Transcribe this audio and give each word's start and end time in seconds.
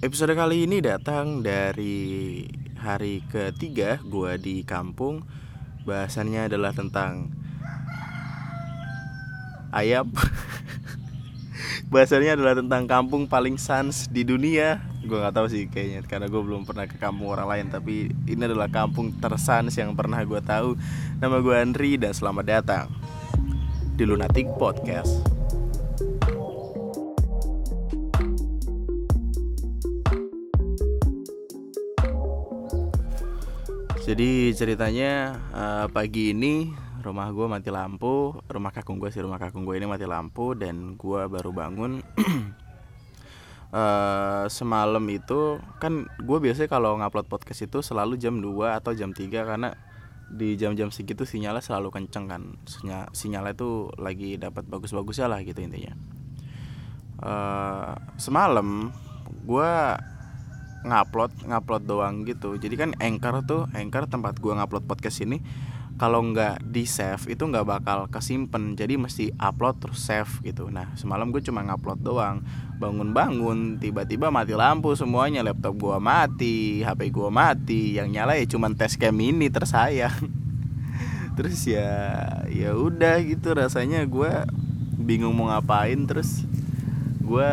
Episode 0.00 0.32
kali 0.32 0.64
ini 0.64 0.80
datang 0.80 1.44
dari 1.44 2.40
hari 2.80 3.20
ketiga 3.28 4.00
gue 4.00 4.32
di 4.40 4.64
kampung. 4.64 5.20
Bahasannya 5.84 6.48
adalah 6.48 6.72
tentang 6.72 7.28
ayam 9.76 10.08
Bahasannya 11.92 12.32
adalah 12.32 12.56
tentang 12.56 12.88
kampung 12.88 13.28
paling 13.28 13.60
sans 13.60 14.08
di 14.08 14.24
dunia. 14.24 14.80
Gue 15.04 15.20
gak 15.20 15.36
tahu 15.36 15.52
sih 15.52 15.68
kayaknya 15.68 16.00
karena 16.08 16.32
gue 16.32 16.42
belum 16.48 16.64
pernah 16.64 16.88
ke 16.88 16.96
kampung 16.96 17.28
orang 17.28 17.52
lain 17.52 17.66
Tapi 17.68 18.08
ini 18.24 18.40
adalah 18.40 18.72
kampung 18.72 19.12
tersans 19.20 19.76
yang 19.76 19.92
pernah 19.92 20.24
gue 20.24 20.40
tahu. 20.40 20.80
Nama 21.20 21.36
gue 21.44 21.54
Andri 21.60 22.00
dan 22.00 22.16
selamat 22.16 22.44
datang 22.48 22.88
di 24.00 24.08
Lunatic 24.08 24.48
Podcast 24.56 25.39
Jadi 34.10 34.50
ceritanya 34.58 35.38
uh, 35.54 35.86
pagi 35.86 36.34
ini 36.34 36.66
rumah 36.98 37.30
gue 37.30 37.46
mati 37.46 37.70
lampu, 37.70 38.34
rumah 38.50 38.74
kakung 38.74 38.98
gue 38.98 39.06
sih 39.06 39.22
rumah 39.22 39.38
kakung 39.38 39.62
gue 39.62 39.78
ini 39.78 39.86
mati 39.86 40.02
lampu 40.02 40.58
dan 40.58 40.98
gue 40.98 41.30
baru 41.30 41.54
bangun. 41.54 42.02
uh, 43.70 44.50
semalam 44.58 45.06
itu 45.06 45.62
kan 45.78 46.10
gue 46.26 46.38
biasanya 46.42 46.66
kalau 46.66 46.98
ngupload 46.98 47.30
podcast 47.30 47.70
itu 47.70 47.86
selalu 47.86 48.18
jam 48.18 48.42
2 48.42 48.82
atau 48.82 48.90
jam 48.98 49.14
3 49.14 49.30
karena 49.30 49.78
di 50.26 50.58
jam-jam 50.58 50.90
segitu 50.90 51.22
sinyalnya 51.22 51.62
selalu 51.62 51.94
kenceng 51.94 52.26
kan 52.26 52.42
Sinyal, 52.66 53.14
sinyalnya 53.14 53.54
itu 53.54 53.94
lagi 53.94 54.34
dapat 54.42 54.66
bagus-bagusnya 54.66 55.30
lah 55.30 55.38
gitu 55.46 55.62
intinya 55.62 55.94
uh, 57.22 57.94
semalam 58.18 58.90
gue 59.46 59.70
ngupload 60.84 61.32
ngupload 61.44 61.82
doang 61.84 62.24
gitu. 62.24 62.56
Jadi 62.56 62.74
kan 62.76 62.90
anchor 62.98 63.44
tuh 63.44 63.68
anchor 63.76 64.08
tempat 64.08 64.40
gua 64.40 64.60
ngupload 64.60 64.88
podcast 64.88 65.20
ini 65.24 65.40
kalau 66.00 66.24
nggak 66.32 66.64
di 66.64 66.88
save 66.88 67.28
itu 67.28 67.44
nggak 67.44 67.68
bakal 67.68 68.08
kesimpan 68.08 68.72
jadi 68.72 68.96
mesti 68.96 69.36
upload 69.36 69.84
terus 69.84 70.00
save 70.00 70.32
gitu. 70.40 70.72
Nah 70.72 70.88
semalam 70.96 71.28
gue 71.28 71.44
cuma 71.44 71.60
ngupload 71.60 72.00
doang. 72.00 72.40
Bangun-bangun 72.80 73.76
tiba-tiba 73.76 74.32
mati 74.32 74.56
lampu 74.56 74.96
semuanya. 74.96 75.44
Laptop 75.44 75.76
gua 75.76 76.00
mati 76.00 76.80
hp 76.80 77.00
gua 77.12 77.28
mati. 77.28 78.00
Yang 78.00 78.08
nyala 78.16 78.32
ya 78.40 78.48
cuma 78.48 78.72
tes 78.72 78.96
cam 78.96 79.12
ini 79.20 79.52
tersayang. 79.52 80.16
Terus 81.36 81.60
ya 81.68 81.92
ya 82.48 82.72
udah 82.72 83.20
gitu 83.20 83.52
rasanya 83.52 84.00
gue 84.08 84.32
bingung 84.96 85.36
mau 85.36 85.52
ngapain. 85.52 86.00
Terus 86.08 86.48
gue 87.20 87.50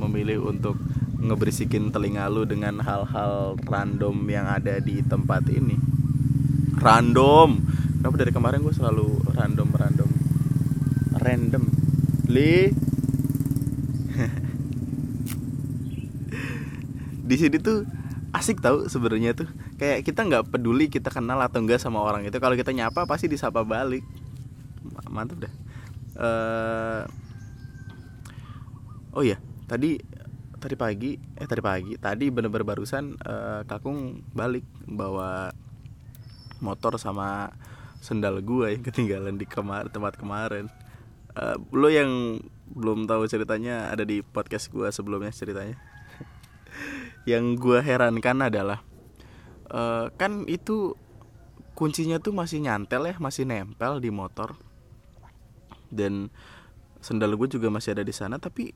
memilih 0.00 0.48
untuk 0.48 0.80
ngeberisikin 1.22 1.94
telinga 1.94 2.26
lu 2.26 2.42
dengan 2.42 2.82
hal-hal 2.82 3.54
random 3.62 4.26
yang 4.26 4.50
ada 4.50 4.82
di 4.82 4.98
tempat 5.06 5.46
ini. 5.48 5.78
Random. 6.82 7.62
Kenapa 8.02 8.16
dari 8.18 8.34
kemarin 8.34 8.66
gue 8.66 8.74
selalu 8.74 9.22
random 9.30 9.68
random. 9.70 10.10
Random 11.22 11.62
li. 12.26 12.74
Di 17.22 17.38
sini 17.38 17.56
tuh 17.62 17.86
asik 18.34 18.58
tau 18.58 18.90
sebenarnya 18.90 19.38
tuh. 19.38 19.46
Kayak 19.78 20.02
kita 20.02 20.26
nggak 20.26 20.50
peduli 20.50 20.90
kita 20.90 21.14
kenal 21.14 21.38
atau 21.38 21.62
enggak 21.62 21.78
sama 21.78 22.02
orang 22.02 22.26
itu. 22.26 22.34
Kalau 22.42 22.58
kita 22.58 22.74
nyapa 22.74 23.06
pasti 23.06 23.30
disapa 23.30 23.62
balik. 23.62 24.02
Mantap 25.06 25.46
dah. 25.46 25.52
Uh, 26.12 27.08
oh 29.16 29.24
iya 29.24 29.40
tadi 29.68 29.96
tadi 30.62 30.78
pagi 30.78 31.18
eh 31.18 31.46
tadi 31.50 31.58
pagi 31.58 31.98
tadi 31.98 32.30
bener-bener 32.30 32.62
barusan 32.62 33.18
uh, 33.18 33.66
kakung 33.66 34.22
balik 34.30 34.62
bawa 34.86 35.50
motor 36.62 36.94
sama 37.02 37.50
sendal 37.98 38.38
gua 38.46 38.70
yang 38.70 38.82
ketinggalan 38.86 39.34
di 39.34 39.46
kemar 39.50 39.90
tempat 39.90 40.14
kemarin. 40.14 40.70
Uh, 41.34 41.58
lo 41.74 41.90
yang 41.90 42.38
belum 42.70 43.10
tahu 43.10 43.26
ceritanya 43.26 43.90
ada 43.90 44.06
di 44.06 44.22
podcast 44.22 44.70
gua 44.70 44.94
sebelumnya 44.94 45.34
ceritanya. 45.34 45.76
Yang 47.30 47.44
gua 47.62 47.78
herankan 47.84 48.50
adalah 48.50 48.82
uh, 49.70 50.10
kan 50.18 50.44
itu 50.50 50.98
kuncinya 51.78 52.18
tuh 52.18 52.34
masih 52.34 52.60
nyantel 52.60 53.08
ya 53.08 53.14
masih 53.18 53.46
nempel 53.46 53.98
di 53.98 54.10
motor. 54.10 54.58
Dan 55.92 56.32
sendal 57.02 57.34
gue 57.34 57.48
juga 57.50 57.68
masih 57.68 57.98
ada 57.98 58.06
di 58.06 58.14
sana 58.14 58.38
tapi 58.38 58.72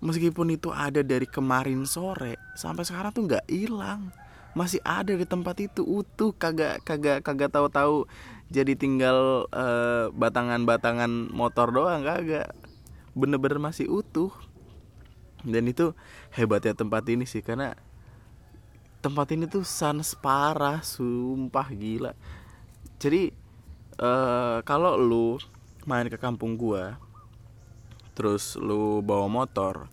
meskipun 0.00 0.56
itu 0.56 0.72
ada 0.72 1.04
dari 1.04 1.28
kemarin 1.28 1.84
sore 1.84 2.40
sampai 2.56 2.84
sekarang 2.84 3.12
tuh 3.12 3.24
nggak 3.28 3.46
hilang. 3.48 4.12
Masih 4.50 4.82
ada 4.82 5.14
di 5.14 5.22
tempat 5.22 5.56
itu 5.62 5.86
utuh 5.86 6.34
kagak 6.34 6.82
kagak 6.82 7.22
kagak 7.22 7.54
tahu-tahu 7.54 8.10
jadi 8.50 8.74
tinggal 8.74 9.46
uh, 9.54 10.10
batangan-batangan 10.10 11.30
motor 11.30 11.70
doang 11.70 12.02
kagak. 12.02 12.50
Bener-bener 13.14 13.62
masih 13.62 13.86
utuh. 13.86 14.34
Dan 15.40 15.70
itu 15.70 15.96
hebatnya 16.36 16.76
tempat 16.76 17.06
ini 17.08 17.24
sih 17.24 17.40
karena 17.40 17.72
tempat 19.00 19.32
ini 19.32 19.48
tuh 19.48 19.64
sans 19.64 20.12
parah 20.18 20.84
sumpah 20.84 21.68
gila. 21.72 22.12
Jadi 23.00 23.32
uh, 23.96 24.60
kalau 24.68 25.00
lu 25.00 25.40
main 25.88 26.04
ke 26.12 26.20
kampung 26.20 26.60
gua 26.60 27.00
terus 28.14 28.58
lu 28.58 29.00
bawa 29.00 29.30
motor 29.30 29.88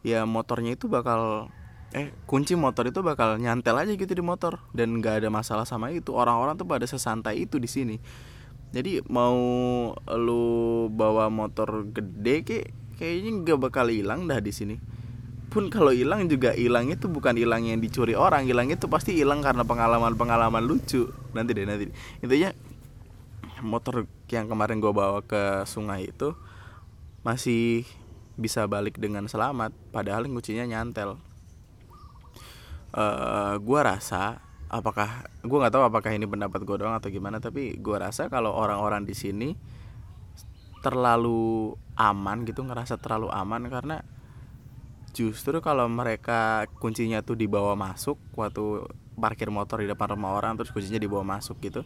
ya 0.00 0.24
motornya 0.24 0.74
itu 0.76 0.88
bakal 0.88 1.52
eh 1.90 2.14
kunci 2.24 2.54
motor 2.54 2.86
itu 2.86 3.02
bakal 3.02 3.34
nyantel 3.36 3.74
aja 3.74 3.92
gitu 3.98 4.12
di 4.14 4.22
motor 4.22 4.62
dan 4.70 5.02
nggak 5.02 5.24
ada 5.24 5.28
masalah 5.28 5.66
sama 5.66 5.90
itu. 5.90 6.14
Orang-orang 6.14 6.54
tuh 6.54 6.66
pada 6.66 6.86
sesantai 6.86 7.42
itu 7.42 7.58
di 7.58 7.66
sini. 7.66 7.96
Jadi 8.70 9.02
mau 9.10 9.34
lu 10.14 10.86
bawa 10.94 11.26
motor 11.26 11.90
gede 11.90 12.46
kayak 12.46 12.66
kayaknya 12.94 13.30
nggak 13.42 13.58
bakal 13.58 13.90
hilang 13.90 14.30
dah 14.30 14.38
di 14.38 14.54
sini. 14.54 14.78
Pun 15.50 15.66
kalau 15.66 15.90
hilang 15.90 16.30
juga 16.30 16.54
hilang 16.54 16.94
itu 16.94 17.10
bukan 17.10 17.34
hilang 17.34 17.66
yang 17.66 17.82
dicuri 17.82 18.14
orang 18.14 18.46
hilang 18.46 18.70
itu 18.70 18.86
pasti 18.86 19.18
hilang 19.18 19.42
karena 19.42 19.66
pengalaman-pengalaman 19.66 20.62
lucu. 20.62 21.10
Nanti 21.34 21.50
deh 21.58 21.66
nanti 21.66 21.90
intinya 22.22 22.54
motor 23.66 24.06
yang 24.30 24.46
kemarin 24.46 24.78
gue 24.78 24.94
bawa 24.94 25.26
ke 25.26 25.66
sungai 25.66 26.14
itu 26.14 26.38
masih 27.20 27.84
bisa 28.40 28.64
balik 28.64 28.96
dengan 28.96 29.28
selamat 29.28 29.76
padahal 29.92 30.24
kuncinya 30.28 30.64
nyantel. 30.64 31.20
Uh, 32.90 33.54
gua 33.62 33.94
rasa 33.94 34.42
apakah 34.66 35.28
gua 35.46 35.66
nggak 35.66 35.74
tahu 35.78 35.84
apakah 35.86 36.10
ini 36.10 36.26
pendapat 36.26 36.66
gue 36.66 36.76
doang 36.78 36.98
atau 36.98 37.06
gimana 37.06 37.38
tapi 37.38 37.78
gua 37.78 38.10
rasa 38.10 38.26
kalau 38.26 38.50
orang-orang 38.50 39.06
di 39.06 39.14
sini 39.14 39.54
terlalu 40.80 41.76
aman 41.94 42.42
gitu 42.48 42.64
ngerasa 42.64 42.96
terlalu 42.96 43.28
aman 43.28 43.68
karena 43.68 44.00
justru 45.12 45.60
kalau 45.60 45.86
mereka 45.90 46.70
kuncinya 46.80 47.20
tuh 47.20 47.36
dibawa 47.36 47.76
masuk 47.76 48.16
waktu 48.32 48.88
parkir 49.20 49.52
motor 49.52 49.84
di 49.84 49.90
depan 49.90 50.16
rumah 50.16 50.32
orang 50.32 50.56
terus 50.56 50.72
kuncinya 50.72 50.96
dibawa 50.96 51.36
masuk 51.36 51.60
gitu 51.60 51.84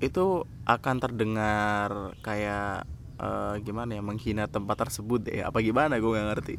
itu 0.00 0.48
akan 0.64 0.96
terdengar 0.98 2.16
kayak 2.24 2.88
uh, 3.18 3.56
gimana 3.60 3.96
ya 3.96 4.02
menghina 4.04 4.44
tempat 4.48 4.88
tersebut 4.88 5.28
ya 5.28 5.50
apa 5.50 5.58
gimana? 5.60 5.98
Gue 5.98 6.16
nggak 6.16 6.28
ngerti. 6.36 6.54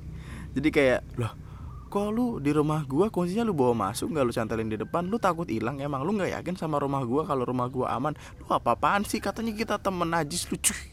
Jadi 0.53 0.69
kayak 0.69 1.01
loh 1.17 1.33
kok 1.93 2.09
lu 2.09 2.41
di 2.41 2.49
rumah 2.49 2.81
gua? 2.89 3.13
Kuncinya 3.13 3.45
lu 3.45 3.53
bawa 3.53 3.89
masuk 3.89 4.09
nggak? 4.09 4.25
Lu 4.25 4.33
cantelin 4.33 4.69
di 4.69 4.77
depan. 4.81 5.05
Lu 5.05 5.21
takut 5.21 5.45
hilang. 5.45 5.77
Emang 5.77 6.01
lu 6.01 6.17
nggak 6.17 6.41
yakin 6.41 6.57
sama 6.57 6.81
rumah 6.81 7.05
gua? 7.05 7.25
Kalau 7.25 7.45
rumah 7.45 7.69
gua 7.69 7.93
aman 7.93 8.17
lu 8.41 8.45
apa 8.49 8.73
apaan 8.73 9.05
sih? 9.05 9.21
Katanya 9.21 9.53
kita 9.53 9.77
temen 9.77 10.09
najis 10.09 10.49
lucu 10.49 10.73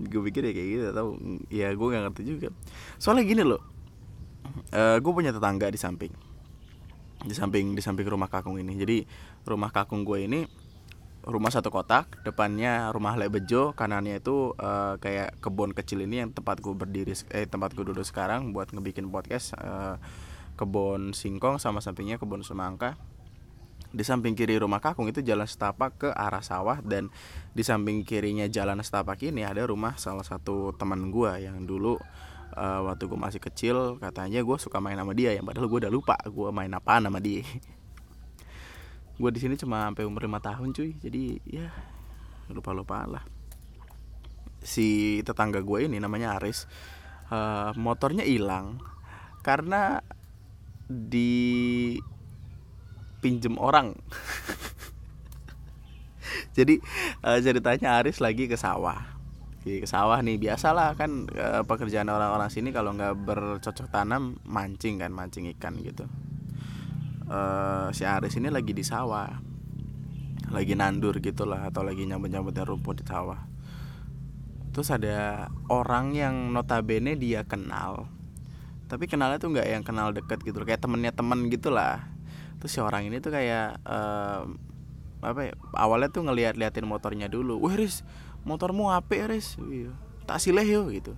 gue 0.00 0.20
pikir 0.32 0.40
ya 0.48 0.52
kayak 0.56 0.68
gitu 0.72 0.86
tau 0.96 1.08
ya 1.52 1.68
gue 1.76 1.86
nggak 1.92 2.02
ngerti 2.08 2.22
juga. 2.24 2.48
Soalnya 2.96 3.24
gini 3.28 3.42
loh 3.44 3.60
uh, 4.72 4.96
eh, 4.96 4.96
gue 4.96 5.12
punya 5.12 5.34
tetangga 5.34 5.68
di 5.68 5.76
samping. 5.76 6.12
Di 7.20 7.34
samping 7.36 7.76
di 7.76 7.82
samping 7.84 8.08
rumah 8.08 8.32
kakung 8.32 8.56
ini. 8.56 8.72
Jadi 8.80 9.04
rumah 9.44 9.68
kakung 9.68 10.08
gue 10.08 10.24
ini 10.24 10.48
rumah 11.20 11.52
satu 11.52 11.68
kotak 11.68 12.24
depannya 12.24 12.88
rumah 12.96 13.12
lebejo 13.16 13.76
kanannya 13.76 14.24
itu 14.24 14.56
uh, 14.56 14.96
kayak 14.96 15.36
kebun 15.44 15.76
kecil 15.76 16.00
ini 16.00 16.24
yang 16.24 16.32
tempat 16.32 16.64
gue 16.64 16.72
berdiri 16.72 17.12
eh 17.32 17.44
tempat 17.44 17.76
gue 17.76 17.84
duduk 17.84 18.04
sekarang 18.08 18.56
buat 18.56 18.72
ngebikin 18.72 19.12
podcast 19.12 19.52
uh, 19.60 20.00
kebun 20.60 21.16
singkong 21.16 21.56
sama 21.56 21.80
sampingnya 21.80 22.20
kebun 22.20 22.44
semangka. 22.44 23.00
Di 23.90 24.06
samping 24.06 24.38
kiri 24.38 24.54
rumah 24.54 24.78
kakung 24.78 25.10
itu 25.10 25.18
jalan 25.18 25.48
setapak 25.50 25.98
ke 25.98 26.08
arah 26.14 26.44
sawah 26.46 26.78
dan 26.78 27.10
di 27.50 27.66
samping 27.66 28.06
kirinya 28.06 28.46
jalan 28.46 28.78
setapak 28.86 29.18
ini 29.26 29.42
ada 29.42 29.66
rumah 29.66 29.98
salah 29.98 30.22
satu 30.22 30.70
teman 30.78 31.10
gue 31.10 31.42
yang 31.42 31.66
dulu 31.66 31.98
uh, 32.54 32.80
waktu 32.86 33.10
gue 33.10 33.18
masih 33.18 33.42
kecil 33.42 33.98
katanya 33.98 34.46
gue 34.46 34.56
suka 34.62 34.78
main 34.78 34.94
sama 34.94 35.10
dia 35.10 35.34
yang 35.34 35.42
padahal 35.42 35.66
gue 35.66 35.78
udah 35.82 35.92
lupa 35.92 36.14
gue 36.22 36.48
main 36.54 36.70
apa 36.70 37.02
sama 37.02 37.18
dia 37.18 37.42
gue 39.20 39.30
di 39.36 39.40
sini 39.44 39.54
cuma 39.60 39.84
sampai 39.84 40.08
umur 40.08 40.24
lima 40.24 40.40
tahun 40.40 40.72
cuy. 40.72 40.96
Jadi 40.96 41.36
ya 41.44 41.68
lupa 42.48 42.72
lupa 42.72 43.04
lah. 43.04 43.20
Si 44.64 45.20
tetangga 45.20 45.60
gue 45.60 45.84
ini 45.84 46.00
namanya 46.00 46.40
Aris 46.40 46.64
uh, 47.28 47.76
motornya 47.76 48.24
hilang 48.24 48.80
karena 49.44 50.00
di 50.88 52.00
pinjem 53.20 53.60
orang. 53.60 53.92
Jadi 56.56 56.80
uh, 57.20 57.38
ceritanya 57.44 58.00
Aris 58.00 58.24
lagi 58.24 58.48
ke 58.48 58.56
sawah. 58.56 59.20
Ke 59.60 59.84
sawah 59.84 60.16
nih 60.24 60.40
biasalah 60.40 60.96
kan 60.96 61.28
uh, 61.36 61.60
pekerjaan 61.68 62.08
orang-orang 62.08 62.48
sini 62.48 62.72
kalau 62.72 62.96
nggak 62.96 63.20
bercocok 63.20 63.92
tanam 63.92 64.40
mancing 64.48 64.96
kan 64.96 65.12
mancing 65.12 65.44
ikan 65.52 65.76
gitu 65.84 66.08
uh, 67.30 67.88
si 67.94 68.02
Aris 68.02 68.34
ini 68.36 68.50
lagi 68.50 68.74
di 68.74 68.82
sawah. 68.82 69.30
Lagi 70.50 70.74
nandur 70.74 71.22
gitulah 71.22 71.70
atau 71.70 71.86
lagi 71.86 72.02
nyambut-nyambutnya 72.04 72.66
rumput 72.66 73.00
di 73.00 73.04
sawah. 73.06 73.38
Terus 74.74 74.90
ada 74.90 75.46
orang 75.70 76.14
yang 76.14 76.50
notabene 76.50 77.14
dia 77.14 77.46
kenal. 77.46 78.10
Tapi 78.90 79.06
kenalnya 79.06 79.38
tuh 79.38 79.54
nggak 79.54 79.68
yang 79.70 79.86
kenal 79.86 80.10
deket 80.10 80.42
gitu 80.42 80.58
kayak 80.66 80.82
temennya 80.82 81.14
temen 81.14 81.46
gitulah. 81.46 82.02
Terus 82.58 82.70
si 82.74 82.78
orang 82.82 83.06
ini 83.06 83.22
tuh 83.22 83.30
kayak 83.30 83.78
uh, 83.86 84.50
apa 85.22 85.52
ya 85.52 85.54
awalnya 85.78 86.10
tuh 86.10 86.26
ngeliat 86.26 86.58
liatin 86.58 86.86
motornya 86.86 87.30
dulu. 87.30 87.62
Wah 87.62 87.78
Riz 87.78 88.02
motormu 88.42 88.90
apa 88.90 89.30
Riz. 89.30 89.54
Iya. 89.62 89.94
tak 90.26 90.38
sileh 90.42 90.66
yo 90.66 90.90
gitu. 90.90 91.14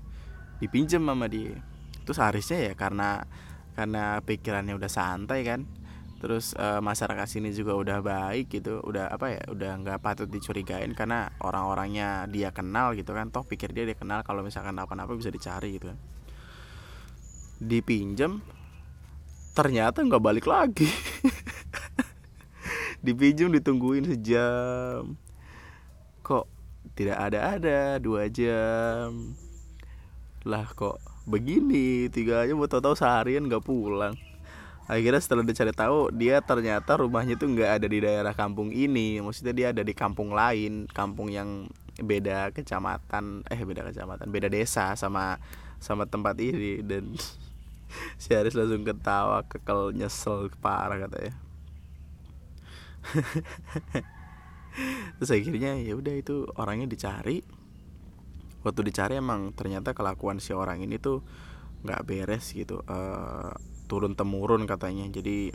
Dipinjem 0.60 1.04
sama 1.04 1.28
dia. 1.28 1.60
Terus 2.04 2.20
Arisnya 2.20 2.72
ya 2.72 2.72
karena 2.76 3.24
karena 3.72 4.20
pikirannya 4.20 4.76
udah 4.76 4.90
santai 4.92 5.44
kan 5.44 5.64
terus 6.22 6.54
e, 6.54 6.78
masyarakat 6.78 7.26
sini 7.26 7.50
juga 7.50 7.74
udah 7.74 7.98
baik 7.98 8.46
gitu 8.46 8.78
udah 8.78 9.10
apa 9.10 9.26
ya 9.34 9.42
udah 9.50 9.74
nggak 9.82 9.98
patut 9.98 10.30
dicurigain 10.30 10.94
karena 10.94 11.34
orang-orangnya 11.42 12.30
dia 12.30 12.54
kenal 12.54 12.94
gitu 12.94 13.10
kan. 13.10 13.34
Toh 13.34 13.42
pikir 13.42 13.74
dia 13.74 13.82
dia 13.82 13.98
kenal 13.98 14.22
kalau 14.22 14.46
misalkan 14.46 14.78
apa-apa 14.78 15.18
bisa 15.18 15.34
dicari 15.34 15.82
gitu 15.82 15.90
kan. 15.90 15.98
Dipinjem 17.58 18.38
ternyata 19.58 20.06
nggak 20.06 20.22
balik 20.22 20.46
lagi. 20.46 20.86
Dipinjam 23.04 23.50
ditungguin 23.50 24.06
sejam. 24.06 25.18
Kok 26.22 26.46
tidak 26.94 27.18
ada-ada 27.18 27.98
dua 27.98 28.30
jam. 28.30 29.34
Lah 30.46 30.70
kok 30.70 31.02
begini 31.26 32.06
tiga 32.14 32.46
aja 32.46 32.54
mau 32.54 32.70
tahu-tahu 32.70 32.94
seharian 32.94 33.50
nggak 33.50 33.66
pulang 33.66 34.14
akhirnya 34.90 35.22
setelah 35.22 35.46
dicari 35.46 35.70
tahu 35.70 36.10
dia 36.10 36.42
ternyata 36.42 36.98
rumahnya 36.98 37.38
tuh 37.38 37.50
nggak 37.50 37.70
ada 37.80 37.86
di 37.86 37.98
daerah 38.02 38.34
kampung 38.34 38.74
ini. 38.74 39.22
Maksudnya 39.22 39.54
dia 39.54 39.66
ada 39.70 39.82
di 39.86 39.94
kampung 39.94 40.34
lain 40.34 40.90
kampung 40.90 41.30
yang 41.30 41.70
beda 42.00 42.50
kecamatan 42.56 43.44
eh 43.52 43.60
beda 43.60 43.84
kecamatan 43.84 44.32
beda 44.32 44.48
desa 44.48 44.96
sama 44.98 45.38
sama 45.78 46.06
tempat 46.06 46.34
ini. 46.42 46.82
Dan 46.82 47.14
si 48.22 48.34
Aris 48.34 48.58
langsung 48.58 48.82
ketawa 48.82 49.46
kekel 49.46 49.94
nyesel 49.94 50.50
parah 50.58 50.98
katanya. 50.98 51.34
Terus 55.18 55.30
akhirnya 55.30 55.76
ya 55.76 55.94
udah 55.94 56.14
itu 56.16 56.48
orangnya 56.56 56.88
dicari. 56.88 57.44
Waktu 58.62 58.80
dicari 58.86 59.18
emang 59.18 59.50
ternyata 59.52 59.90
kelakuan 59.92 60.38
si 60.38 60.54
orang 60.54 60.80
ini 60.80 60.96
tuh 60.96 61.20
nggak 61.82 62.02
beres 62.06 62.54
gitu. 62.54 62.80
Uh, 62.86 63.52
turun 63.92 64.16
temurun 64.16 64.64
katanya. 64.64 65.04
Jadi 65.12 65.52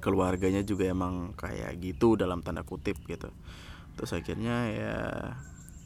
keluarganya 0.00 0.64
juga 0.64 0.88
emang 0.88 1.36
kayak 1.36 1.76
gitu 1.76 2.16
dalam 2.16 2.40
tanda 2.40 2.64
kutip 2.64 2.96
gitu. 3.04 3.28
Terus 4.00 4.16
akhirnya 4.16 4.56
ya 4.72 4.96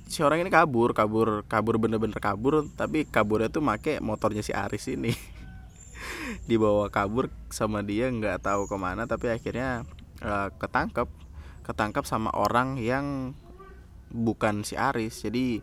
si 0.07 0.23
orang 0.23 0.47
ini 0.47 0.55
kabur 0.55 0.95
kabur 0.95 1.43
kabur 1.51 1.83
bener-bener 1.83 2.23
kabur 2.23 2.63
tapi 2.79 3.03
kaburnya 3.03 3.51
tuh 3.51 3.59
make 3.59 3.99
motornya 3.99 4.47
si 4.47 4.55
Aris 4.55 4.87
ini. 4.87 5.11
Dibawa 6.49 6.87
kabur 6.95 7.27
sama 7.51 7.83
dia 7.83 8.07
nggak 8.07 8.47
tahu 8.47 8.71
ke 8.71 8.77
mana 8.79 9.11
tapi 9.11 9.35
akhirnya 9.35 9.83
uh, 10.23 10.55
ketangkep. 10.55 11.11
Ketangkap 11.67 12.07
sama 12.07 12.31
orang 12.31 12.79
yang 12.79 13.35
bukan 14.15 14.63
si 14.63 14.79
Aris. 14.79 15.27
Jadi 15.27 15.59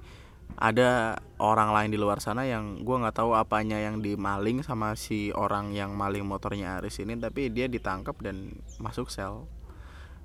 ada 0.57 1.19
orang 1.41 1.73
lain 1.73 1.89
di 1.93 1.99
luar 1.99 2.21
sana 2.21 2.45
yang 2.45 2.85
gue 2.85 2.95
nggak 2.95 3.17
tahu 3.17 3.33
apanya 3.33 3.81
yang 3.81 3.99
dimaling 3.99 4.61
sama 4.61 4.93
si 4.93 5.33
orang 5.33 5.73
yang 5.73 5.97
maling 5.97 6.23
motornya 6.23 6.79
Aris 6.79 7.01
ini 7.01 7.17
tapi 7.17 7.49
dia 7.49 7.67
ditangkap 7.67 8.15
dan 8.21 8.53
masuk 8.77 9.09
sel 9.09 9.49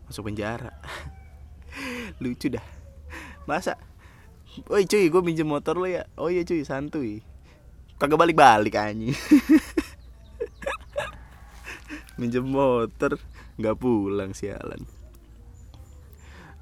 masuk 0.09 0.33
penjara. 0.33 0.73
Lucu 2.23 2.49
dah. 2.49 2.65
Masa? 3.45 3.77
Woi 4.69 4.89
cuy 4.89 5.13
gue 5.13 5.23
minjem 5.23 5.47
motor 5.47 5.77
lo 5.77 5.85
ya? 5.85 6.09
Oh 6.17 6.33
iya 6.33 6.43
cuy 6.43 6.65
santuy. 6.65 7.21
Kagak 8.01 8.17
balik-balik 8.17 8.79
anjing. 8.79 9.13
Minjem 12.19 12.51
motor 12.51 13.21
nggak 13.59 13.79
pulang 13.79 14.35
sialan 14.35 14.98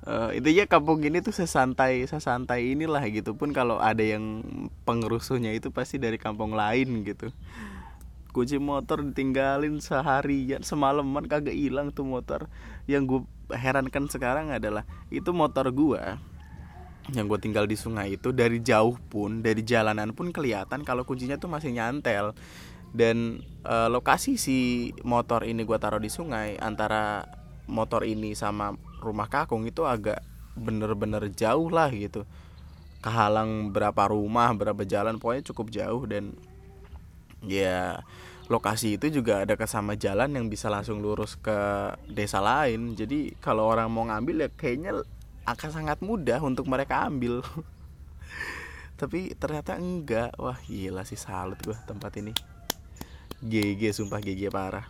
uh, 0.07 0.31
intinya 0.33 0.65
kampung 0.65 1.03
ini 1.03 1.21
tuh 1.21 1.35
sesantai 1.35 2.07
sesantai 2.07 2.73
inilah 2.73 3.03
gitu 3.11 3.35
pun 3.35 3.51
kalau 3.51 3.83
ada 3.83 4.01
yang 4.01 4.43
pengerusuhnya 4.87 5.53
itu 5.53 5.75
pasti 5.75 5.99
dari 5.99 6.17
kampung 6.17 6.55
lain 6.55 7.03
gitu. 7.05 7.35
Kunci 8.31 8.61
motor 8.61 9.01
ditinggalin 9.01 9.81
seharian 9.81 10.61
semalaman 10.61 11.25
kagak 11.27 11.57
hilang 11.57 11.91
tuh 11.91 12.05
motor. 12.05 12.53
Yang 12.85 13.03
gue 13.05 13.21
herankan 13.57 14.07
sekarang 14.07 14.53
adalah 14.53 14.85
itu 15.09 15.31
motor 15.35 15.69
gue 15.73 16.03
yang 17.15 17.31
gue 17.31 17.39
tinggal 17.39 17.71
di 17.71 17.79
sungai 17.79 18.19
itu 18.19 18.35
dari 18.35 18.59
jauh 18.59 18.99
pun 18.99 19.39
dari 19.39 19.63
jalanan 19.63 20.11
pun 20.11 20.35
kelihatan 20.35 20.83
kalau 20.83 21.07
kuncinya 21.07 21.39
tuh 21.39 21.47
masih 21.47 21.71
nyantel. 21.71 22.35
Dan 22.97 23.45
e, 23.63 23.77
lokasi 23.93 24.41
si 24.41 24.91
motor 25.05 25.45
ini 25.45 25.63
gue 25.63 25.79
taruh 25.79 26.01
di 26.01 26.11
sungai 26.11 26.57
antara 26.59 27.29
motor 27.69 28.03
ini 28.09 28.33
sama 28.33 28.73
rumah 29.01 29.29
kakung 29.29 29.69
itu 29.69 29.85
agak 29.85 30.21
bener-bener 30.57 31.29
jauh 31.33 31.69
lah 31.69 31.93
gitu. 31.93 32.25
Kehalang 33.05 33.71
berapa 33.71 34.09
rumah 34.11 34.51
berapa 34.57 34.83
jalan 34.83 35.21
pokoknya 35.21 35.45
cukup 35.53 35.67
jauh 35.71 36.03
dan 36.09 36.35
ya 37.45 38.01
lokasi 38.47 38.95
itu 38.97 39.11
juga 39.11 39.43
ada 39.43 39.59
kesama 39.59 39.99
jalan 39.99 40.31
yang 40.31 40.47
bisa 40.47 40.71
langsung 40.71 41.03
lurus 41.03 41.37
ke 41.39 41.55
desa 42.09 42.39
lain. 42.41 42.95
Jadi 42.97 43.35
kalau 43.43 43.67
orang 43.69 43.91
mau 43.91 44.07
ngambil 44.07 44.47
ya 44.47 44.51
kayaknya 44.55 45.03
akan 45.47 45.71
sangat 45.71 45.99
mudah 46.03 46.43
untuk 46.43 46.67
mereka 46.67 47.07
ambil. 47.07 47.43
Tapi 49.01 49.37
ternyata 49.37 49.77
enggak. 49.77 50.35
Wah 50.41 50.59
gila 50.65 51.05
sih 51.05 51.19
salut 51.19 51.59
gue 51.61 51.77
tempat 51.87 52.17
ini. 52.19 52.33
GG 53.45 53.93
sumpah 53.93 54.23
GG 54.23 54.49
parah. 54.49 54.89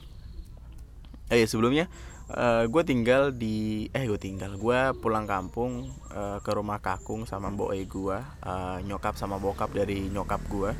Eh 1.26 1.42
sebelumnya 1.50 1.90
uh, 2.32 2.62
eh, 2.62 2.64
gue 2.66 2.82
tinggal 2.82 3.30
di 3.30 3.86
eh 3.94 4.04
gue 4.06 4.18
tinggal 4.18 4.58
gue 4.58 4.80
pulang 4.98 5.26
kampung 5.28 5.92
uh, 6.10 6.42
ke 6.42 6.50
rumah 6.50 6.82
kakung 6.82 7.28
sama 7.28 7.52
mbok 7.52 7.74
e 7.76 7.86
gue 7.86 8.18
uh, 8.42 8.78
nyokap 8.82 9.14
sama 9.14 9.38
bokap 9.38 9.70
dari 9.70 10.10
nyokap 10.10 10.42
gue 10.50 10.70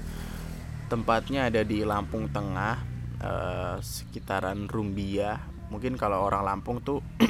tempatnya 0.87 1.51
ada 1.51 1.67
di 1.67 1.83
Lampung 1.83 2.31
Tengah 2.31 2.79
uh, 3.23 3.77
sekitaran 3.83 4.71
Rumbia. 4.71 5.43
Mungkin 5.67 5.99
kalau 5.99 6.23
orang 6.23 6.47
Lampung 6.47 6.79
tuh 6.79 7.03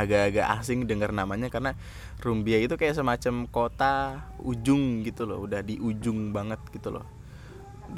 agak-agak 0.00 0.46
asing 0.62 0.86
dengar 0.86 1.10
namanya 1.10 1.50
karena 1.50 1.74
Rumbia 2.22 2.62
itu 2.62 2.78
kayak 2.78 2.94
semacam 2.94 3.50
kota 3.50 4.22
ujung 4.38 5.02
gitu 5.02 5.26
loh 5.26 5.42
udah 5.42 5.66
di 5.66 5.82
ujung 5.82 6.30
banget 6.30 6.62
gitu 6.70 6.94
loh 6.94 7.19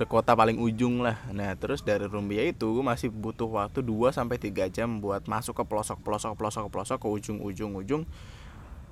kota 0.08 0.32
paling 0.32 0.58
ujung 0.58 1.04
lah. 1.04 1.20
Nah 1.30 1.52
terus 1.54 1.84
dari 1.84 2.08
Rumbia 2.08 2.42
itu 2.48 2.68
masih 2.80 3.12
butuh 3.12 3.48
waktu 3.48 3.84
2 3.84 4.12
sampai 4.12 4.40
tiga 4.40 4.66
jam 4.72 4.98
buat 4.98 5.24
masuk 5.28 5.58
ke 5.60 5.64
pelosok 5.68 6.00
pelosok 6.00 6.34
pelosok 6.34 6.66
pelosok 6.72 6.98
ke 6.98 7.08
ujung 7.08 7.38
ujung 7.44 7.72
ujung. 7.76 8.02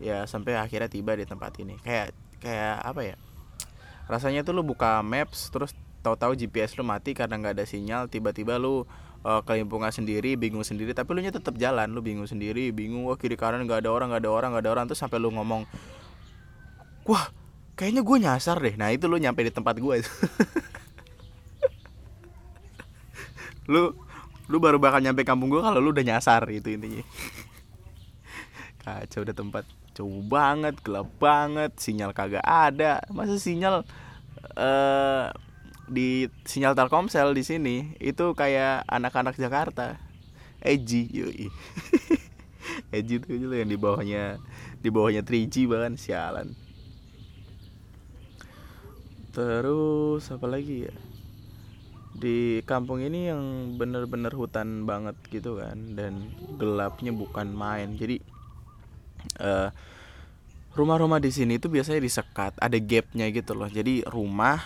Ya 0.01 0.25
sampai 0.29 0.57
akhirnya 0.57 0.89
tiba 0.93 1.17
di 1.17 1.25
tempat 1.25 1.57
ini. 1.61 1.81
Kayak 1.81 2.13
kayak 2.41 2.77
apa 2.85 3.01
ya? 3.05 3.17
Rasanya 4.09 4.45
tuh 4.45 4.57
lu 4.57 4.63
buka 4.67 5.01
maps 5.01 5.49
terus 5.49 5.73
tahu-tahu 6.01 6.33
GPS 6.37 6.77
lu 6.81 6.85
mati 6.85 7.13
karena 7.13 7.37
nggak 7.37 7.61
ada 7.61 7.65
sinyal 7.69 8.09
tiba-tiba 8.09 8.57
lu 8.57 8.89
uh, 9.25 9.41
kelimpungan 9.45 9.93
sendiri 9.93 10.33
bingung 10.41 10.65
sendiri 10.65 10.97
tapi 10.97 11.13
lu 11.13 11.21
nya 11.21 11.29
tetap 11.29 11.61
jalan 11.61 11.93
lu 11.93 12.01
bingung 12.01 12.25
sendiri 12.25 12.73
bingung 12.73 13.05
wah 13.05 13.21
kiri 13.21 13.37
kanan 13.37 13.69
nggak 13.69 13.85
ada 13.85 13.91
orang 13.93 14.09
nggak 14.09 14.25
ada 14.25 14.31
orang 14.33 14.49
nggak 14.57 14.65
ada 14.65 14.71
orang. 14.73 14.85
Terus 14.89 15.01
sampai 15.01 15.21
lu 15.21 15.33
ngomong 15.33 15.69
wah 17.09 17.33
kayaknya 17.77 18.05
gue 18.05 18.17
nyasar 18.21 18.57
deh. 18.61 18.75
Nah 18.77 18.93
itu 18.93 19.09
lu 19.09 19.17
nyampe 19.17 19.41
di 19.41 19.53
tempat 19.53 19.81
gue 19.81 19.97
lu 23.71 23.95
lu 24.51 24.59
baru 24.59 24.83
bakal 24.83 24.99
nyampe 24.99 25.23
kampung 25.23 25.47
gue 25.47 25.63
kalau 25.63 25.79
lu 25.79 25.95
udah 25.95 26.03
nyasar 26.03 26.43
itu 26.51 26.75
intinya. 26.75 27.07
Kacau 28.83 29.23
udah 29.23 29.37
tempat. 29.37 29.65
Jauh 29.95 30.23
banget 30.27 30.75
gelap 30.83 31.07
banget 31.23 31.71
sinyal 31.79 32.11
kagak 32.11 32.43
ada. 32.43 32.99
Masa 33.15 33.39
sinyal 33.39 33.87
uh, 34.59 35.31
di 35.87 36.27
sinyal 36.43 36.75
Telkomsel 36.75 37.31
di 37.31 37.47
sini 37.47 37.77
itu 38.03 38.35
kayak 38.35 38.83
anak-anak 38.91 39.39
Jakarta. 39.39 40.03
Eji 40.59 41.07
yoi. 41.15 41.47
Eji 42.97 43.23
itu 43.23 43.31
juga 43.39 43.55
yang 43.63 43.71
di 43.71 43.79
bawahnya 43.79 44.43
di 44.83 44.89
bawahnya 44.91 45.23
3G 45.23 45.71
bahkan 45.71 45.95
sialan. 45.95 46.59
Terus 49.31 50.27
apa 50.35 50.47
lagi 50.51 50.91
ya 50.91 50.95
di 52.11 52.61
kampung 52.67 53.01
ini 53.01 53.31
yang 53.31 53.75
bener-bener 53.79 54.35
hutan 54.35 54.83
banget 54.85 55.15
gitu 55.31 55.63
kan 55.63 55.95
dan 55.95 56.35
gelapnya 56.59 57.15
bukan 57.15 57.55
main. 57.55 57.95
Jadi 57.95 58.19
uh, 59.39 59.71
rumah-rumah 60.75 61.23
di 61.23 61.31
sini 61.31 61.59
itu 61.59 61.71
biasanya 61.71 62.03
disekat 62.03 62.59
ada 62.59 62.79
gapnya 62.79 63.31
gitu 63.31 63.55
loh. 63.55 63.71
Jadi 63.71 64.03
rumah 64.07 64.59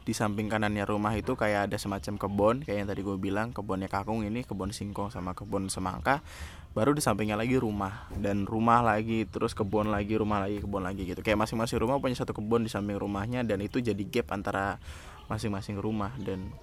di 0.00 0.16
samping 0.16 0.48
kanannya 0.48 0.82
rumah 0.88 1.12
itu 1.12 1.36
kayak 1.36 1.70
ada 1.70 1.76
semacam 1.76 2.16
kebun 2.16 2.56
kayak 2.64 2.78
yang 2.82 2.88
tadi 2.88 3.04
gue 3.04 3.16
bilang 3.20 3.52
kebunnya 3.52 3.86
kakung 3.86 4.24
ini 4.24 4.42
kebun 4.42 4.72
singkong 4.72 5.12
sama 5.12 5.36
kebun 5.36 5.68
semangka. 5.68 6.24
Baru 6.70 6.94
di 6.94 7.02
sampingnya 7.02 7.34
lagi 7.34 7.58
rumah 7.58 8.06
dan 8.14 8.46
rumah 8.46 8.78
lagi 8.78 9.26
terus 9.26 9.58
kebun 9.58 9.90
lagi 9.90 10.14
rumah 10.14 10.38
lagi 10.46 10.62
kebun 10.62 10.86
lagi 10.86 11.02
gitu. 11.02 11.20
Kayak 11.20 11.42
masing-masing 11.46 11.82
rumah 11.82 11.98
punya 11.98 12.14
satu 12.14 12.30
kebun 12.30 12.62
di 12.62 12.70
samping 12.70 12.94
rumahnya 12.94 13.42
dan 13.42 13.58
itu 13.58 13.82
jadi 13.82 13.98
gap 14.06 14.30
antara 14.30 14.78
masing-masing 15.26 15.82
rumah. 15.82 16.14
Dan 16.14 16.54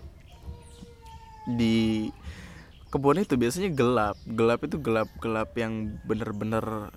di 1.47 2.11
kebun 2.91 3.23
itu 3.23 3.39
biasanya 3.39 3.71
gelap. 3.71 4.19
Gelap 4.27 4.59
itu 4.67 4.75
gelap 4.83 5.07
gelap 5.23 5.55
yang 5.55 5.95
bener-bener 6.03 6.91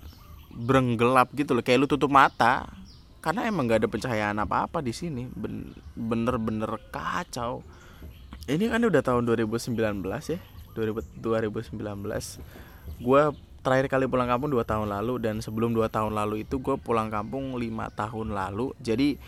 berenggelap 0.51 1.31
gitu 1.35 1.55
loh. 1.55 1.63
Kayak 1.63 1.79
lu 1.83 1.87
tutup 1.87 2.11
mata 2.11 2.67
karena 3.23 3.47
emang 3.47 3.69
gak 3.69 3.85
ada 3.85 3.89
pencahayaan 3.89 4.37
apa-apa 4.43 4.83
di 4.83 4.91
sini. 4.91 5.31
Bener-bener 5.95 6.69
kacau. 6.91 7.63
Ini 8.49 8.67
kan 8.67 8.83
udah 8.83 8.99
tahun 8.99 9.23
2019 9.23 10.03
ya. 10.27 10.39
2019 10.71 11.75
gue 13.01 13.21
terakhir 13.61 13.87
kali 13.91 14.07
pulang 14.07 14.25
kampung 14.25 14.49
2 14.55 14.63
tahun 14.63 14.87
lalu 14.87 15.19
dan 15.19 15.43
sebelum 15.43 15.75
2 15.75 15.91
tahun 15.91 16.15
lalu 16.15 16.47
itu 16.47 16.57
gue 16.63 16.79
pulang 16.79 17.11
kampung 17.11 17.59
5 17.59 17.61
tahun 17.93 18.27
lalu. 18.31 18.73
Jadi 18.79 19.19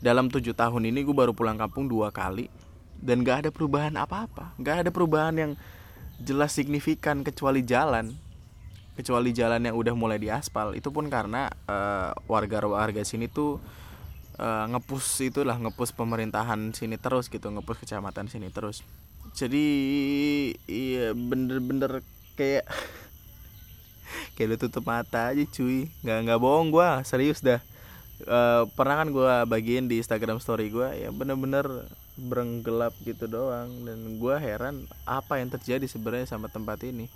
dalam 0.00 0.28
tujuh 0.28 0.52
tahun 0.52 0.88
ini 0.92 1.04
gue 1.04 1.16
baru 1.16 1.32
pulang 1.32 1.56
kampung 1.56 1.88
dua 1.88 2.12
kali 2.12 2.52
dan 3.00 3.22
gak 3.22 3.46
ada 3.46 3.50
perubahan 3.52 3.94
apa-apa. 3.94 4.56
Gak 4.60 4.86
ada 4.86 4.90
perubahan 4.90 5.34
yang 5.36 5.52
jelas 6.20 6.56
signifikan 6.56 7.20
kecuali 7.22 7.60
jalan. 7.62 8.12
Kecuali 8.96 9.30
jalan 9.36 9.60
yang 9.60 9.76
udah 9.76 9.92
mulai 9.92 10.16
diaspal. 10.16 10.72
Itu 10.72 10.88
pun 10.88 11.12
karena 11.12 11.52
uh, 11.68 12.16
warga-warga 12.24 13.04
sini 13.04 13.28
tuh 13.28 13.60
uh, 14.40 14.64
ngepus 14.72 15.20
itulah 15.28 15.56
ngepus 15.60 15.92
pemerintahan 15.92 16.72
sini 16.72 16.96
terus 16.96 17.28
gitu 17.28 17.48
ngepus 17.52 17.84
kecamatan 17.84 18.28
sini 18.32 18.48
terus. 18.48 18.80
Jadi 19.36 19.66
iya 20.64 21.12
bener-bener 21.12 22.00
kayak 22.40 22.64
kayak 24.36 24.48
lu 24.48 24.56
tutup 24.56 24.88
mata 24.88 25.32
aja 25.32 25.44
cuy. 25.44 25.92
Nggak 26.00 26.18
nggak 26.24 26.40
bohong 26.40 26.72
gue 26.72 26.88
serius 27.04 27.44
dah. 27.44 27.60
Uh, 28.24 28.64
pernah 28.72 29.04
kan 29.04 29.12
gue 29.12 29.34
bagiin 29.44 29.92
di 29.92 30.00
Instagram 30.00 30.40
story 30.40 30.72
gue 30.72 30.88
ya 31.04 31.12
bener-bener 31.12 31.84
berenggelap 32.16 32.96
gitu 33.04 33.28
doang. 33.28 33.70
Dan 33.84 34.16
gue 34.16 34.36
heran 34.40 34.88
apa 35.04 35.38
yang 35.38 35.52
terjadi 35.52 35.84
sebenarnya 35.86 36.26
sama 36.26 36.48
tempat 36.48 36.82
ini. 36.82 37.06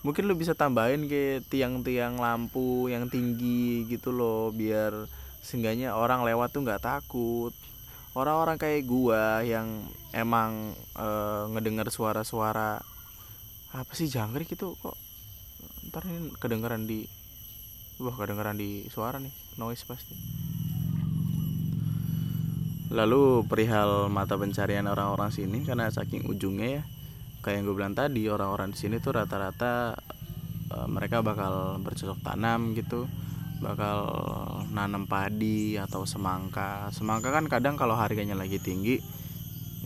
Mungkin 0.00 0.24
lu 0.24 0.36
bisa 0.36 0.56
tambahin 0.56 1.04
ke 1.10 1.44
tiang-tiang 1.52 2.16
lampu 2.16 2.88
yang 2.88 3.08
tinggi 3.12 3.84
gitu 3.84 4.12
loh 4.12 4.48
biar 4.48 5.08
seenggaknya 5.44 5.92
orang 5.92 6.24
lewat 6.24 6.52
tuh 6.52 6.64
nggak 6.64 6.84
takut. 6.84 7.52
Orang-orang 8.16 8.56
kayak 8.58 8.88
gua 8.88 9.44
yang 9.46 9.86
emang 10.10 10.74
e, 10.98 11.08
ngedengar 11.54 11.92
suara-suara 11.94 12.82
apa 13.70 13.92
sih 13.94 14.10
jangkrik 14.10 14.50
gitu 14.50 14.74
kok 14.82 14.98
ntar 15.90 16.02
ini 16.10 16.34
kedengeran 16.42 16.90
di 16.90 17.06
wah 18.02 18.14
kedengeran 18.18 18.58
di 18.58 18.86
suara 18.90 19.22
nih 19.22 19.30
noise 19.62 19.86
pasti 19.86 20.14
lalu 22.90 23.46
perihal 23.46 24.10
mata 24.10 24.34
pencarian 24.34 24.90
orang-orang 24.90 25.30
sini 25.30 25.62
karena 25.62 25.86
saking 25.90 26.26
ujungnya 26.26 26.82
ya 26.82 26.84
kayak 27.40 27.62
yang 27.62 27.64
gue 27.70 27.76
bilang 27.78 27.94
tadi 27.94 28.26
orang-orang 28.26 28.74
di 28.74 28.78
sini 28.82 28.98
tuh 28.98 29.16
rata-rata 29.16 29.94
uh, 30.74 30.88
mereka 30.90 31.22
bakal 31.22 31.78
bercocok 31.80 32.18
tanam 32.20 32.74
gitu 32.74 33.06
bakal 33.60 34.08
nanam 34.72 35.04
padi 35.04 35.76
atau 35.76 36.02
semangka 36.08 36.88
semangka 36.90 37.30
kan 37.30 37.46
kadang 37.46 37.76
kalau 37.76 37.94
harganya 37.94 38.34
lagi 38.34 38.56
tinggi 38.56 38.98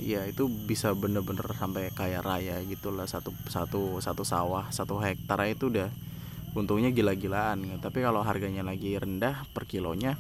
ya 0.01 0.27
itu 0.27 0.51
bisa 0.51 0.95
bener-bener 0.95 1.47
sampai 1.55 1.91
kaya 1.95 2.19
raya 2.23 2.59
gitulah 2.67 3.07
satu 3.07 3.31
satu 3.47 4.03
satu 4.03 4.23
sawah 4.27 4.71
satu 4.75 4.99
hektar 4.99 5.39
itu 5.47 5.71
udah 5.71 5.91
untungnya 6.55 6.95
gila-gilaan 6.95 7.67
gitu. 7.67 7.79
tapi 7.83 8.03
kalau 8.03 8.23
harganya 8.23 8.63
lagi 8.63 8.95
rendah 8.95 9.47
per 9.55 9.67
kilonya 9.67 10.19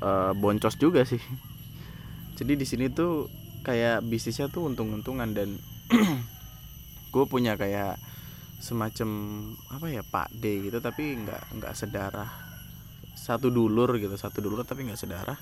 uh, 0.00 0.32
boncos 0.36 0.76
juga 0.76 1.04
sih. 1.04 1.20
Jadi 2.36 2.56
di 2.56 2.66
sini 2.66 2.88
tuh 2.88 3.28
kayak 3.60 4.00
bisnisnya 4.04 4.48
tuh 4.48 4.68
untung-untungan 4.72 5.36
dan 5.36 5.60
gue 7.14 7.24
punya 7.28 7.60
kayak 7.60 8.00
semacam 8.60 9.08
apa 9.72 9.86
ya 9.88 10.04
pak 10.04 10.28
D 10.36 10.68
gitu 10.68 10.80
tapi 10.84 11.16
nggak 11.20 11.60
nggak 11.60 11.74
sedarah. 11.76 12.30
Satu 13.16 13.52
dulur 13.52 14.00
gitu 14.00 14.16
satu 14.16 14.40
dulur 14.40 14.64
tapi 14.64 14.88
nggak 14.88 15.00
sedarah. 15.00 15.38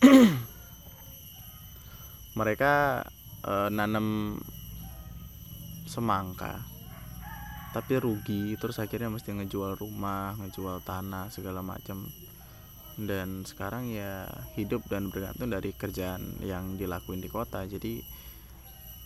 Mereka 2.38 2.72
uh, 3.44 3.68
nanam 3.68 4.38
semangka 5.90 6.62
tapi 7.70 8.02
rugi 8.02 8.58
terus 8.58 8.82
akhirnya 8.82 9.10
mesti 9.10 9.30
ngejual 9.30 9.78
rumah 9.78 10.34
ngejual 10.42 10.82
tanah 10.82 11.30
segala 11.30 11.62
macam 11.62 12.02
dan 12.96 13.46
sekarang 13.46 13.90
ya 13.90 14.26
hidup 14.58 14.82
dan 14.90 15.12
bergantung 15.12 15.52
dari 15.52 15.70
kerjaan 15.74 16.40
yang 16.42 16.74
dilakuin 16.74 17.22
di 17.22 17.30
kota. 17.30 17.62
Jadi 17.68 18.02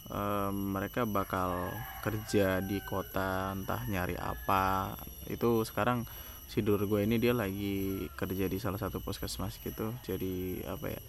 um, 0.09 0.77
mereka 0.77 1.05
bakal 1.05 1.73
kerja 2.01 2.65
di 2.65 2.81
kota 2.85 3.53
entah 3.53 3.83
nyari 3.91 4.17
apa. 4.17 4.95
Itu 5.29 5.67
sekarang 5.67 6.09
si 6.49 6.63
dur 6.63 6.81
gue 6.87 7.05
ini 7.05 7.21
dia 7.21 7.35
lagi 7.35 8.07
kerja 8.15 8.47
di 8.49 8.57
salah 8.63 8.79
satu 8.79 9.03
puskesmas 9.05 9.61
gitu. 9.61 9.93
Jadi 10.07 10.65
apa 10.65 10.87
ya 10.89 11.03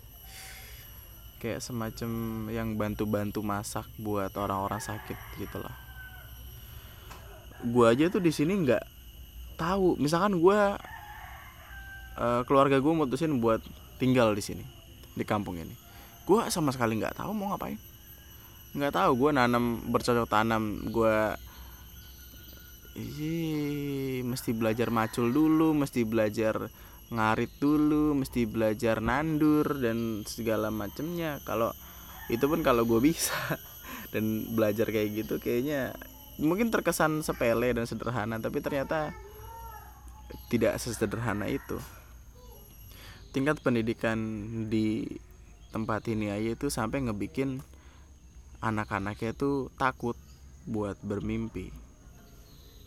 kayak 1.39 1.61
semacam 1.61 2.11
yang 2.49 2.73
bantu-bantu 2.73 3.45
masak 3.45 3.85
buat 4.01 4.33
orang-orang 4.33 4.81
sakit 4.81 5.19
gitulah 5.37 5.85
gue 7.65 7.85
aja 7.85 8.05
tuh 8.11 8.21
di 8.21 8.29
sini 8.29 8.61
nggak 8.61 8.83
tahu. 9.57 9.97
Misalkan 9.97 10.37
gue 10.37 10.59
uh, 12.19 12.41
keluarga 12.47 12.79
gue 12.79 12.93
mutusin 12.93 13.39
buat 13.39 13.61
tinggal 13.99 14.35
di 14.35 14.43
sini 14.43 14.63
di 15.15 15.23
kampung 15.23 15.59
ini. 15.59 15.75
Gue 16.27 16.43
sama 16.51 16.73
sekali 16.73 16.99
nggak 16.99 17.19
tahu 17.21 17.31
mau 17.31 17.53
ngapain. 17.53 17.79
Nggak 18.75 18.93
tahu 18.95 19.11
gue 19.15 19.31
nanam 19.31 19.79
bercocok 19.87 20.27
tanam 20.27 20.91
gue 20.91 21.15
Ih, 22.95 24.23
mesti 24.23 24.55
belajar 24.55 24.87
macul 24.87 25.27
dulu, 25.35 25.75
mesti 25.75 26.07
belajar 26.07 26.71
ngarit 27.11 27.51
dulu, 27.59 28.15
mesti 28.15 28.47
belajar 28.47 29.03
nandur 29.03 29.67
dan 29.83 30.23
segala 30.23 30.71
macemnya. 30.71 31.43
Kalau 31.43 31.75
itu 32.31 32.47
pun 32.47 32.63
kalau 32.63 32.87
gue 32.87 33.03
bisa. 33.03 33.35
Dan 34.15 34.47
belajar 34.55 34.87
kayak 34.95 35.11
gitu, 35.11 35.43
kayaknya 35.43 35.91
mungkin 36.39 36.71
terkesan 36.71 37.19
sepele 37.19 37.75
dan 37.75 37.83
sederhana, 37.83 38.39
tapi 38.39 38.63
ternyata 38.63 39.11
tidak 40.47 40.79
sesederhana 40.79 41.51
itu 41.51 41.75
tingkat 43.35 43.59
pendidikan 43.59 44.15
di 44.71 45.03
tempat 45.75 46.07
ini 46.07 46.31
aja 46.31 46.55
itu 46.55 46.71
sampai 46.71 47.03
ngebikin 47.03 47.59
anak-anaknya 48.63 49.35
itu 49.35 49.67
takut 49.75 50.15
buat 50.63 50.95
bermimpi. 51.03 51.67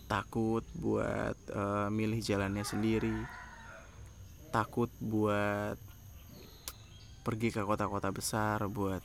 Takut 0.09 0.65
buat 0.73 1.37
uh, 1.53 1.93
milih 1.93 2.25
jalannya 2.25 2.65
sendiri. 2.65 3.13
Takut 4.49 4.89
buat 5.05 5.77
pergi 7.29 7.53
ke 7.53 7.61
kota-kota 7.69 8.09
besar 8.09 8.65
buat 8.73 9.05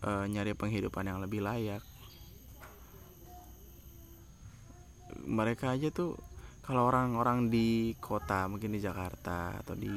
uh, 0.00 0.24
nyari 0.32 0.56
penghidupan 0.56 1.04
yang 1.04 1.20
lebih 1.20 1.44
layak. 1.44 1.84
Mereka 5.28 5.76
aja 5.76 5.92
tuh 5.92 6.16
kalau 6.64 6.88
orang-orang 6.88 7.52
di 7.52 7.92
kota 8.00 8.48
mungkin 8.48 8.72
di 8.72 8.80
Jakarta 8.80 9.60
atau 9.60 9.76
di 9.76 9.92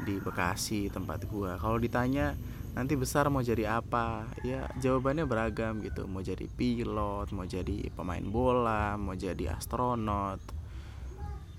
di 0.00 0.16
Bekasi 0.16 0.88
tempat 0.88 1.28
gua. 1.28 1.60
Kalau 1.60 1.76
ditanya 1.76 2.32
nanti 2.72 2.96
besar 2.96 3.28
mau 3.28 3.44
jadi 3.44 3.76
apa? 3.80 4.24
Ya 4.40 4.64
jawabannya 4.80 5.28
beragam 5.28 5.84
gitu. 5.84 6.08
Mau 6.08 6.24
jadi 6.24 6.48
pilot 6.48 7.28
mau 7.36 7.44
jadi 7.44 7.92
pemain 7.92 8.24
bola 8.24 8.96
mau 8.96 9.12
jadi 9.12 9.52
astronot. 9.56 10.40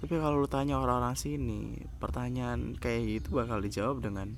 Tapi 0.02 0.20
kalau 0.20 0.44
lu 0.44 0.50
tanya 0.50 0.82
orang-orang 0.82 1.16
sini 1.16 1.80
pertanyaan 2.02 2.76
kayak 2.76 3.22
gitu 3.22 3.40
bakal 3.40 3.62
dijawab 3.62 4.02
dengan 4.04 4.34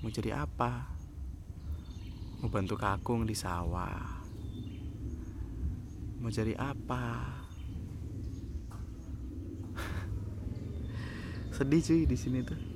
mau 0.00 0.10
jadi 0.10 0.42
apa? 0.42 0.88
Mau 2.40 2.48
bantu 2.48 2.80
kakung 2.80 3.28
di 3.28 3.36
sawah. 3.36 4.24
Mau 6.24 6.32
jadi 6.32 6.56
apa? 6.56 7.36
Sedih 11.56 11.84
cuy 11.84 12.08
di 12.08 12.16
sini 12.16 12.40
tuh 12.40 12.69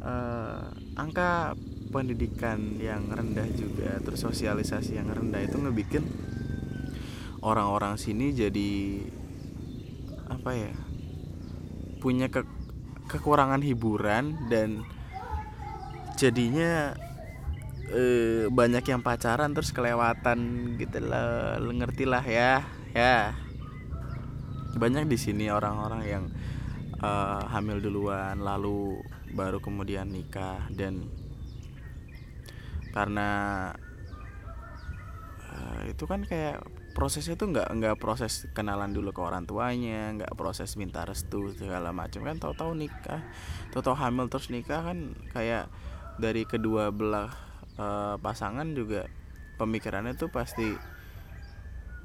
uh, 0.00 0.72
angka 0.96 1.54
pendidikan 1.90 2.78
yang 2.78 3.10
rendah 3.10 3.46
juga 3.56 3.98
terus 4.04 4.22
sosialisasi 4.22 5.00
yang 5.00 5.10
rendah 5.10 5.42
itu 5.42 5.58
ngebikin 5.58 6.06
orang-orang 7.42 7.98
sini 7.98 8.30
jadi 8.30 9.02
apa 10.30 10.50
ya 10.54 10.72
punya 11.98 12.30
ke 12.30 12.46
kekurangan 13.10 13.58
hiburan 13.60 14.46
dan 14.46 14.86
jadinya 16.14 16.94
eh, 17.90 18.46
banyak 18.46 18.86
yang 18.86 19.02
pacaran 19.02 19.50
terus 19.50 19.74
kelewatan 19.74 20.38
gitu 20.78 21.02
lah 21.02 21.58
ngerti 21.58 22.06
lah 22.06 22.22
ya 22.22 22.62
ya. 22.94 23.34
Banyak 24.70 25.10
di 25.10 25.18
sini 25.18 25.50
orang-orang 25.50 26.02
yang 26.06 26.24
uh, 27.02 27.42
hamil 27.50 27.82
duluan 27.82 28.38
lalu 28.38 29.02
baru 29.34 29.62
kemudian 29.62 30.10
nikah 30.10 30.66
dan 30.74 31.06
karena 32.90 33.28
uh, 35.46 35.82
itu 35.86 36.04
kan 36.10 36.26
kayak 36.26 36.58
prosesnya 36.90 37.38
tuh 37.38 37.54
nggak 37.54 37.68
nggak 37.70 37.96
proses 38.02 38.50
kenalan 38.50 38.90
dulu 38.90 39.14
ke 39.14 39.22
orang 39.22 39.46
tuanya 39.46 40.10
nggak 40.18 40.34
proses 40.34 40.74
minta 40.74 41.06
restu 41.06 41.54
segala 41.54 41.94
macam. 41.94 42.26
Kan 42.26 42.42
tahu-tahu 42.42 42.74
nikah 42.74 43.22
tahu-tahu 43.70 43.94
hamil 43.94 44.26
terus 44.26 44.50
nikah 44.50 44.82
kan 44.82 45.14
kayak 45.30 45.70
dari 46.18 46.44
kedua 46.44 46.90
belah 46.90 47.30
uh, 47.78 48.18
pasangan 48.18 48.74
juga 48.74 49.06
pemikirannya 49.56 50.18
tuh 50.18 50.28
pasti 50.28 50.66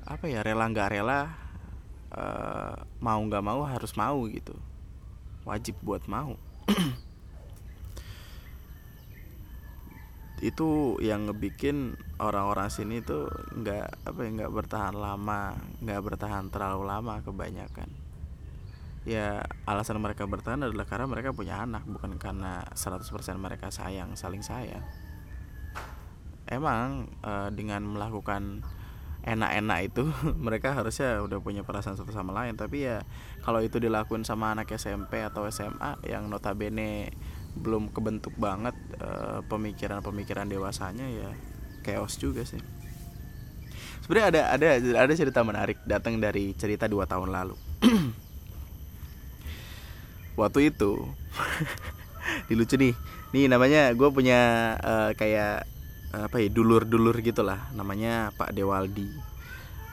apa 0.05 0.29
ya 0.29 0.46
rela 0.46 0.70
nggak 0.70 0.89
rela 0.94 1.34
uh, 2.13 2.77
mau 3.01 3.20
nggak 3.20 3.44
mau 3.44 3.65
harus 3.65 3.91
mau 3.98 4.22
gitu. 4.29 4.53
Wajib 5.46 5.77
buat 5.86 6.10
mau 6.10 6.38
itu 10.43 10.99
yang 10.99 11.31
ngebikin 11.31 11.95
orang-orang 12.19 12.67
sini 12.67 12.99
tuh 12.99 13.31
nggak 13.55 13.87
apa 14.03 14.19
ya 14.19 14.29
nggak 14.35 14.51
bertahan 14.51 14.95
lama 14.95 15.55
nggak 15.79 16.01
bertahan 16.03 16.51
terlalu 16.51 16.83
lama 16.83 17.23
kebanyakan. 17.23 17.87
Ya 19.05 19.45
alasan 19.69 20.01
mereka 20.01 20.25
bertahan 20.25 20.65
adalah 20.65 20.89
karena 20.89 21.05
mereka 21.05 21.29
punya 21.31 21.61
anak 21.61 21.85
bukan 21.85 22.17
karena 22.17 22.65
100% 22.73 23.05
mereka 23.37 23.69
sayang 23.69 24.17
saling 24.17 24.41
sayang. 24.41 24.83
Emang 26.49 27.13
e, 27.21 27.53
dengan 27.53 27.85
melakukan 27.85 28.65
enak-enak 29.25 29.79
itu 29.89 30.03
mereka 30.45 30.77
harusnya 30.77 31.21
udah 31.21 31.37
punya 31.41 31.61
perasaan 31.61 31.95
satu 31.95 32.11
sama 32.11 32.33
lain. 32.33 32.57
Tapi 32.57 32.85
ya 32.85 33.05
kalau 33.45 33.61
itu 33.61 33.77
dilakukan 33.77 34.25
sama 34.25 34.51
anak 34.57 34.73
SMP 34.73 35.21
atau 35.21 35.45
SMA 35.53 36.01
yang 36.05 36.27
notabene 36.27 37.13
belum 37.55 37.95
kebentuk 37.95 38.35
banget 38.35 38.75
uh, 39.00 39.39
pemikiran-pemikiran 39.47 40.51
dewasanya 40.51 41.07
ya 41.07 41.29
chaos 41.81 42.19
juga 42.19 42.43
sih. 42.43 42.59
Sebenarnya 44.03 44.27
ada 44.29 44.41
ada 44.53 44.67
ada 45.07 45.13
cerita 45.15 45.41
menarik 45.41 45.79
datang 45.88 46.19
dari 46.19 46.53
cerita 46.53 46.85
dua 46.85 47.07
tahun 47.07 47.31
lalu. 47.31 47.55
Waktu 50.39 50.69
itu 50.75 51.09
dilucu 52.51 52.75
nih. 52.75 52.93
Nih 53.33 53.45
namanya 53.50 53.91
gue 53.95 54.09
punya 54.12 54.75
uh, 54.79 55.12
kayak 55.15 55.65
apa 56.15 56.38
ya 56.39 56.47
dulur-dulur 56.51 57.17
gitulah. 57.24 57.71
Namanya 57.74 58.35
Pak 58.35 58.53
Dewaldi. 58.55 59.09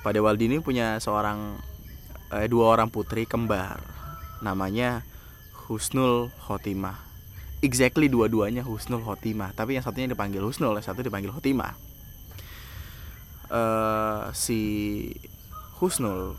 Pak 0.03 0.13
Dewaldi 0.19 0.51
ini 0.51 0.59
punya 0.63 0.99
seorang 1.03 1.59
eh, 2.31 2.47
dua 2.47 2.75
orang 2.75 2.91
putri 2.91 3.27
kembar. 3.27 3.83
Namanya 4.43 5.03
Husnul 5.67 6.31
Khotimah 6.47 7.12
exactly 7.63 8.11
dua-duanya 8.11 8.67
Husnul 8.67 9.07
Khotimah. 9.07 9.55
Tapi 9.55 9.79
yang 9.79 9.87
satunya 9.87 10.11
dipanggil 10.11 10.43
Husnul 10.43 10.75
yang 10.77 10.85
satu 10.85 11.01
dipanggil 11.01 11.31
Khotimah. 11.31 11.73
Uh, 13.53 14.29
si 14.35 14.61
Husnul 15.79 16.35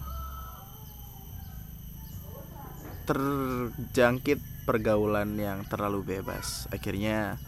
terjangkit 3.07 4.39
pergaulan 4.67 5.35
yang 5.39 5.63
terlalu 5.67 6.19
bebas. 6.19 6.67
Akhirnya 6.71 7.39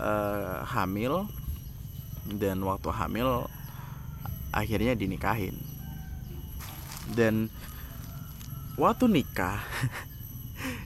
uh, 0.00 0.64
hamil 0.68 1.28
dan 2.28 2.60
waktu 2.60 2.88
hamil 2.92 3.48
akhirnya 4.52 4.92
dinikahin. 4.92 5.56
Dan 7.10 7.48
waktu 8.76 9.08
nikah 9.08 9.60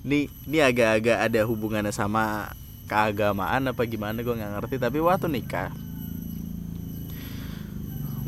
ini 0.05 0.29
ini 0.45 0.59
agak-agak 0.61 1.17
ada 1.17 1.41
hubungannya 1.49 1.89
sama 1.89 2.53
keagamaan 2.85 3.73
apa 3.73 3.89
gimana 3.89 4.21
gue 4.21 4.37
nggak 4.37 4.53
ngerti. 4.61 4.77
Tapi 4.77 5.01
waktu 5.01 5.33
nikah 5.33 5.73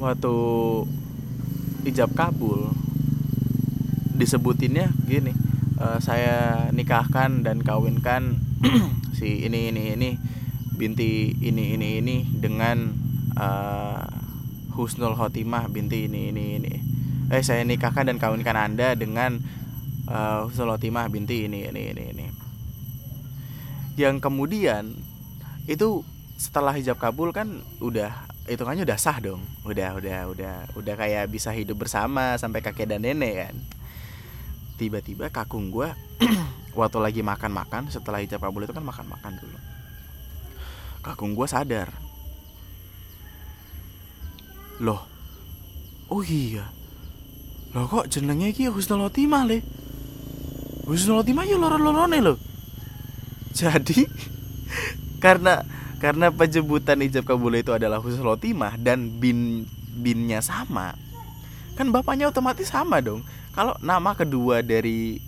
waktu 0.01 0.35
ijab 1.89 2.13
kabul 2.13 2.73
disebutinnya 4.17 4.93
gini 5.09 5.33
uh, 5.81 6.01
saya 6.01 6.69
nikahkan 6.73 7.45
dan 7.45 7.61
kawinkan 7.61 8.41
si 9.17 9.45
ini 9.45 9.73
ini 9.73 9.97
ini 9.97 10.11
binti 10.77 11.33
ini 11.41 11.77
ini 11.77 12.01
ini 12.01 12.17
dengan 12.37 12.93
uh, 13.37 14.05
Husnul 14.77 15.17
Khotimah 15.17 15.73
binti 15.73 16.05
ini 16.09 16.33
ini 16.33 16.45
ini. 16.61 16.73
Eh 17.33 17.41
saya 17.41 17.65
nikahkan 17.65 18.09
dan 18.09 18.21
kawinkan 18.21 18.57
anda 18.57 18.93
dengan 18.93 19.41
uh, 20.11 20.47
Husnul 20.47 20.79
binti 21.11 21.47
ini 21.47 21.67
ini 21.67 21.83
ini 21.93 22.05
ini. 22.15 22.27
Yang 23.99 24.23
kemudian 24.23 24.95
itu 25.67 26.05
setelah 26.37 26.77
hijab 26.77 27.01
kabul 27.01 27.33
kan 27.33 27.65
udah 27.81 28.13
hitungannya 28.47 28.87
udah 28.87 28.99
sah 28.99 29.19
dong. 29.19 29.43
Udah 29.67 29.99
udah 29.99 30.19
udah 30.31 30.55
udah 30.79 30.95
kayak 30.95 31.31
bisa 31.33 31.51
hidup 31.51 31.83
bersama 31.83 32.39
sampai 32.39 32.63
kakek 32.63 32.87
dan 32.87 33.03
nenek 33.03 33.35
kan. 33.49 33.57
Tiba-tiba 34.77 35.33
kakung 35.33 35.73
gue 35.73 35.89
waktu 36.79 36.99
lagi 37.01 37.21
makan-makan 37.25 37.89
setelah 37.89 38.21
hijab 38.21 38.45
kabul 38.45 38.63
itu 38.63 38.77
kan 38.77 38.85
makan-makan 38.85 39.33
dulu. 39.41 39.59
Kakung 41.01 41.33
gue 41.33 41.47
sadar. 41.49 41.89
Loh 44.85 45.01
oh 46.13 46.23
iya. 46.23 46.69
Loh 47.73 47.89
kok 47.89 48.13
jenengnya 48.13 48.53
iki 48.53 48.69
Husnul 48.69 49.09
Khotimah 49.09 49.49
le 49.49 49.76
Husnul 50.87 51.21
Khotimah 51.21 51.43
ya 51.43 51.59
loro-lorone 51.59 52.19
loh. 52.23 52.39
Jadi 53.51 54.07
karena 55.25 55.67
karena 55.99 56.31
penyebutan 56.31 57.03
ijab 57.03 57.27
kabul 57.27 57.59
itu 57.59 57.75
adalah 57.75 57.99
Husnul 57.99 58.39
Khotimah 58.39 58.79
dan 58.79 59.19
bin 59.19 59.67
binnya 59.99 60.39
sama. 60.39 60.95
Kan 61.75 61.91
bapaknya 61.91 62.31
otomatis 62.31 62.71
sama 62.71 63.03
dong. 63.03 63.27
Kalau 63.51 63.75
nama 63.83 64.15
kedua 64.15 64.63
dari 64.63 65.19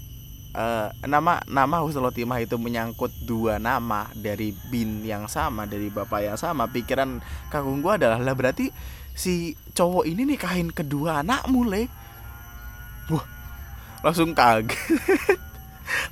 uh, 0.54 0.94
nama 1.02 1.42
nama 1.50 1.82
Husnul 1.82 2.14
Khotimah 2.14 2.38
itu 2.38 2.54
menyangkut 2.54 3.10
dua 3.26 3.58
nama 3.58 4.06
dari 4.14 4.54
bin 4.70 5.02
yang 5.02 5.26
sama 5.26 5.66
dari 5.66 5.90
bapak 5.90 6.22
yang 6.22 6.38
sama 6.38 6.70
pikiran 6.70 7.18
kakung 7.50 7.82
gua 7.82 7.98
adalah 7.98 8.22
lah 8.22 8.38
berarti 8.38 8.70
si 9.18 9.58
cowok 9.74 10.06
ini 10.06 10.22
nikahin 10.22 10.70
kedua 10.70 11.26
anak 11.26 11.42
mulai 11.50 11.90
wah 13.10 13.26
langsung 14.06 14.30
kaget 14.30 14.78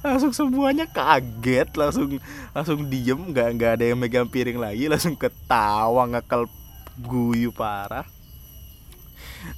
langsung 0.00 0.32
semuanya 0.32 0.88
kaget 0.88 1.68
langsung 1.76 2.16
langsung 2.56 2.88
diem 2.88 3.20
nggak 3.32 3.48
nggak 3.56 3.70
ada 3.80 3.84
yang 3.84 3.98
megang 4.00 4.28
piring 4.28 4.56
lagi 4.56 4.88
langsung 4.88 5.14
ketawa 5.14 6.08
ngekal 6.08 6.48
guyu 7.00 7.52
parah. 7.52 8.08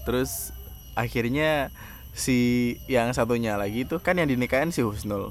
Terus 0.05 0.51
akhirnya 0.99 1.71
si 2.13 2.75
yang 2.91 3.15
satunya 3.15 3.55
lagi 3.55 3.87
itu 3.87 4.03
kan 4.03 4.19
yang 4.19 4.27
dinikahin 4.27 4.75
si 4.75 4.83
Husnul. 4.83 5.31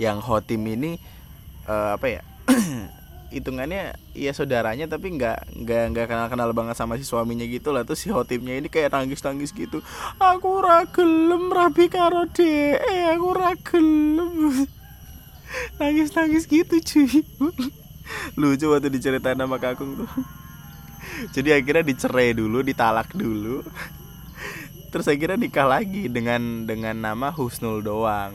Yang 0.00 0.24
Hotim 0.24 0.64
ini 0.68 1.00
uh, 1.68 1.96
apa 1.96 2.20
ya 2.20 2.22
hitungannya 3.30 3.98
ya 4.14 4.32
saudaranya 4.32 4.86
tapi 4.86 5.14
nggak 5.18 5.52
nggak 5.66 5.82
nggak 5.92 6.06
kenal 6.06 6.26
kenal 6.30 6.50
banget 6.54 6.76
sama 6.78 6.96
si 6.96 7.04
suaminya 7.04 7.44
gitu 7.46 7.74
lah. 7.74 7.82
Tuh 7.82 7.98
si 7.98 8.08
hotimnya 8.08 8.56
ini 8.58 8.70
kayak 8.70 8.94
nangis 8.94 9.22
nangis 9.22 9.50
gitu. 9.50 9.82
Aku 10.20 10.62
ragelem 10.62 11.50
rabi 11.50 11.90
karo 11.90 12.26
de 12.30 12.78
aku 13.12 13.28
ragelem 13.34 14.66
nangis 15.76 16.10
nangis 16.16 16.44
gitu 16.46 16.78
cuy. 16.78 17.22
Lucu 18.40 18.70
waktu 18.70 18.88
diceritain 18.88 19.38
sama 19.38 19.58
kakung 19.58 20.06
tuh. 20.06 20.10
Jadi 21.34 21.54
akhirnya 21.54 21.82
dicerai 21.82 22.34
dulu 22.36 22.62
ditalak 22.62 23.10
dulu. 23.14 23.66
Terus 24.94 25.06
akhirnya 25.10 25.36
nikah 25.36 25.66
lagi 25.66 26.06
dengan 26.06 26.64
dengan 26.64 26.94
nama 26.94 27.34
Husnul 27.34 27.82
doang. 27.82 28.32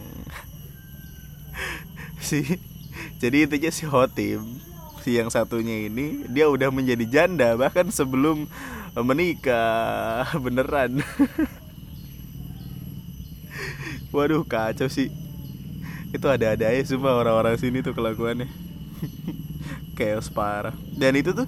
Si 2.21 2.43
jadi 3.17 3.45
intinya 3.49 3.71
si 3.73 3.86
Hotim 3.86 4.62
si 5.02 5.18
yang 5.18 5.34
satunya 5.34 5.90
ini 5.90 6.24
dia 6.30 6.48
udah 6.48 6.70
menjadi 6.70 7.06
janda 7.10 7.58
bahkan 7.58 7.90
sebelum 7.90 8.46
menikah. 9.00 10.28
Beneran. 10.44 11.00
Waduh 14.12 14.44
kacau 14.44 14.92
sih. 14.92 15.08
Itu 16.12 16.28
ada-ada 16.28 16.68
aja 16.68 16.84
semua 16.84 17.16
orang-orang 17.16 17.56
sini 17.56 17.80
tuh 17.80 17.96
kelakuannya. 17.96 18.52
Chaos 19.98 20.28
parah. 20.28 20.76
Dan 20.92 21.16
itu 21.16 21.32
tuh 21.32 21.48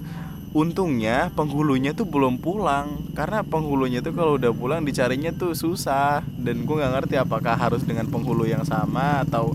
untungnya 0.56 1.28
penghulunya 1.36 1.92
tuh 1.92 2.08
belum 2.08 2.40
pulang. 2.40 3.12
Karena 3.12 3.44
penghulunya 3.44 4.00
tuh 4.00 4.16
kalau 4.16 4.40
udah 4.40 4.56
pulang 4.56 4.80
dicarinya 4.80 5.36
tuh 5.36 5.52
susah. 5.52 6.24
Dan 6.24 6.64
gue 6.64 6.80
nggak 6.80 6.92
ngerti 6.96 7.20
apakah 7.20 7.52
harus 7.52 7.84
dengan 7.84 8.08
penghulu 8.08 8.48
yang 8.48 8.64
sama 8.64 9.20
atau 9.28 9.52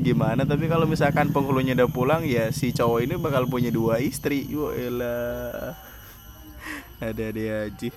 gimana? 0.00 0.42
Tapi 0.48 0.66
kalau 0.66 0.88
misalkan 0.88 1.30
penghulunya 1.30 1.76
udah 1.76 1.88
pulang 1.92 2.22
ya 2.24 2.50
si 2.50 2.72
cowok 2.72 3.00
ini 3.04 3.14
bakal 3.20 3.46
punya 3.46 3.68
dua 3.68 4.00
istri. 4.00 4.48
Elah 4.50 5.76
ada 7.00 7.26
dia 7.32 7.68
aja. 7.68 7.90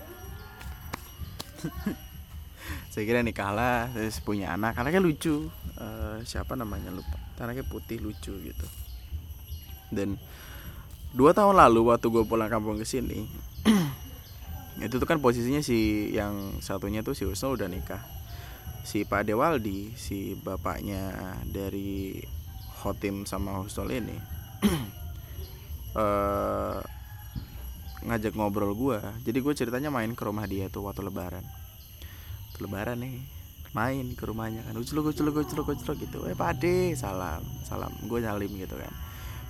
Saya 2.94 3.04
kira 3.10 3.26
nikah 3.26 3.52
lah 3.56 3.90
terus 3.92 4.22
punya 4.22 4.54
anak. 4.54 4.78
Anaknya 4.78 5.02
lucu. 5.02 5.50
Uh, 5.80 6.22
siapa 6.24 6.54
namanya? 6.54 6.94
Lupa. 6.94 7.18
Anaknya 7.42 7.66
putih 7.66 8.00
lucu 8.00 8.32
gitu. 8.32 8.68
Dan 9.90 10.16
dua 11.14 11.32
tahun 11.32 11.62
lalu 11.62 11.94
waktu 11.94 12.10
gue 12.10 12.26
pulang 12.26 12.50
kampung 12.50 12.82
ke 12.82 12.86
sini 12.90 13.30
itu 14.86 14.98
tuh 14.98 15.06
kan 15.06 15.22
posisinya 15.22 15.62
si 15.62 16.10
yang 16.10 16.58
satunya 16.58 17.06
tuh 17.06 17.14
si 17.14 17.30
Wisnu 17.30 17.54
udah 17.54 17.70
nikah 17.70 18.02
si 18.84 19.08
Pak 19.08 19.26
Dewaldi 19.26 19.96
si 19.96 20.36
bapaknya 20.36 21.16
dari 21.48 22.20
Hotim 22.84 23.24
sama 23.24 23.64
Husnul 23.64 23.96
ini 23.96 24.18
uh, 25.96 26.80
ngajak 28.08 28.36
ngobrol 28.36 28.76
gue 28.76 29.00
jadi 29.24 29.38
gue 29.40 29.54
ceritanya 29.56 29.88
main 29.88 30.12
ke 30.12 30.24
rumah 30.28 30.44
dia 30.44 30.68
tuh 30.68 30.84
waktu 30.84 31.08
lebaran. 31.08 31.48
Tuh 32.52 32.68
lebaran 32.68 33.00
nih 33.00 33.16
main 33.72 34.12
ke 34.12 34.28
rumahnya 34.28 34.68
kan. 34.68 34.76
Ucul 34.76 35.00
ucul 35.00 35.32
ucul 35.32 35.64
ucul 35.64 35.96
gitu. 35.96 36.28
Eh 36.28 36.36
pade 36.36 37.00
salam 37.00 37.40
salam. 37.64 37.96
Gue 38.04 38.20
nyalim 38.20 38.52
gitu 38.60 38.76
kan. 38.76 38.92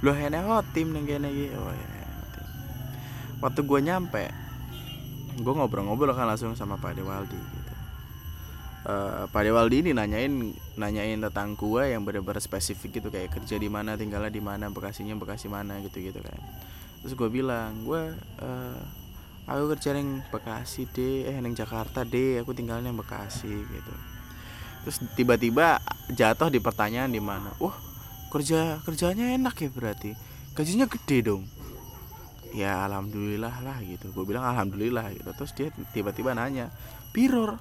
Lo 0.06 0.14
hene 0.14 0.38
hotim 0.46 0.94
nih 0.94 1.18
gini 1.18 1.30
gitu 1.34 1.58
oh 1.58 1.74
ya 1.74 2.04
waktu 3.44 3.60
gue 3.68 3.80
nyampe 3.84 4.24
gue 5.36 5.54
ngobrol-ngobrol 5.54 6.16
kan 6.16 6.32
langsung 6.32 6.56
sama 6.56 6.80
Pak 6.80 6.96
Dewaldi 6.96 7.36
uh, 8.88 9.26
Pak 9.28 9.42
Dewaldi 9.44 9.84
ini 9.84 9.92
nanyain 9.92 10.54
nanyain 10.80 11.20
tentang 11.20 11.56
gua 11.60 11.88
yang 11.88 12.04
benar-benar 12.04 12.40
spesifik 12.44 13.02
gitu 13.02 13.10
kayak 13.12 13.34
kerja 13.36 13.56
di 13.60 13.68
mana 13.68 13.96
tinggalnya 14.00 14.32
di 14.32 14.44
mana 14.44 14.72
bekasinya 14.72 15.16
bekasi 15.20 15.52
mana 15.52 15.80
gitu 15.84 16.00
gitu 16.00 16.20
kan. 16.20 16.40
Terus 17.04 17.20
gue 17.20 17.28
bilang 17.28 17.84
gue 17.84 18.16
uh, 18.40 18.80
aku 19.44 19.76
kerja 19.76 19.92
neng 19.92 20.24
Bekasi 20.32 20.88
deh 20.88 21.28
eh 21.28 21.36
neng 21.44 21.52
Jakarta 21.52 22.08
deh 22.08 22.40
aku 22.40 22.56
tinggalnya 22.56 22.96
Bekasi 22.96 23.52
gitu. 23.52 23.94
Terus 24.88 24.98
tiba-tiba 25.20 25.84
jatuh 26.16 26.48
di 26.48 26.64
pertanyaan 26.64 27.12
di 27.12 27.20
mana 27.20 27.52
wah 27.60 27.76
kerja 28.32 28.80
kerjanya 28.88 29.36
enak 29.36 29.56
ya 29.60 29.70
berarti? 29.76 30.16
Gajinya 30.56 30.88
gede 30.88 31.28
dong. 31.28 31.44
Ya 32.56 32.88
alhamdulillah 32.88 33.60
lah 33.68 33.84
gitu. 33.84 34.16
Gue 34.16 34.24
bilang 34.24 34.48
alhamdulillah 34.48 35.12
gitu. 35.12 35.28
Terus 35.36 35.52
dia 35.60 35.68
tiba-tiba 35.92 36.32
nanya 36.32 36.72
piror 37.12 37.60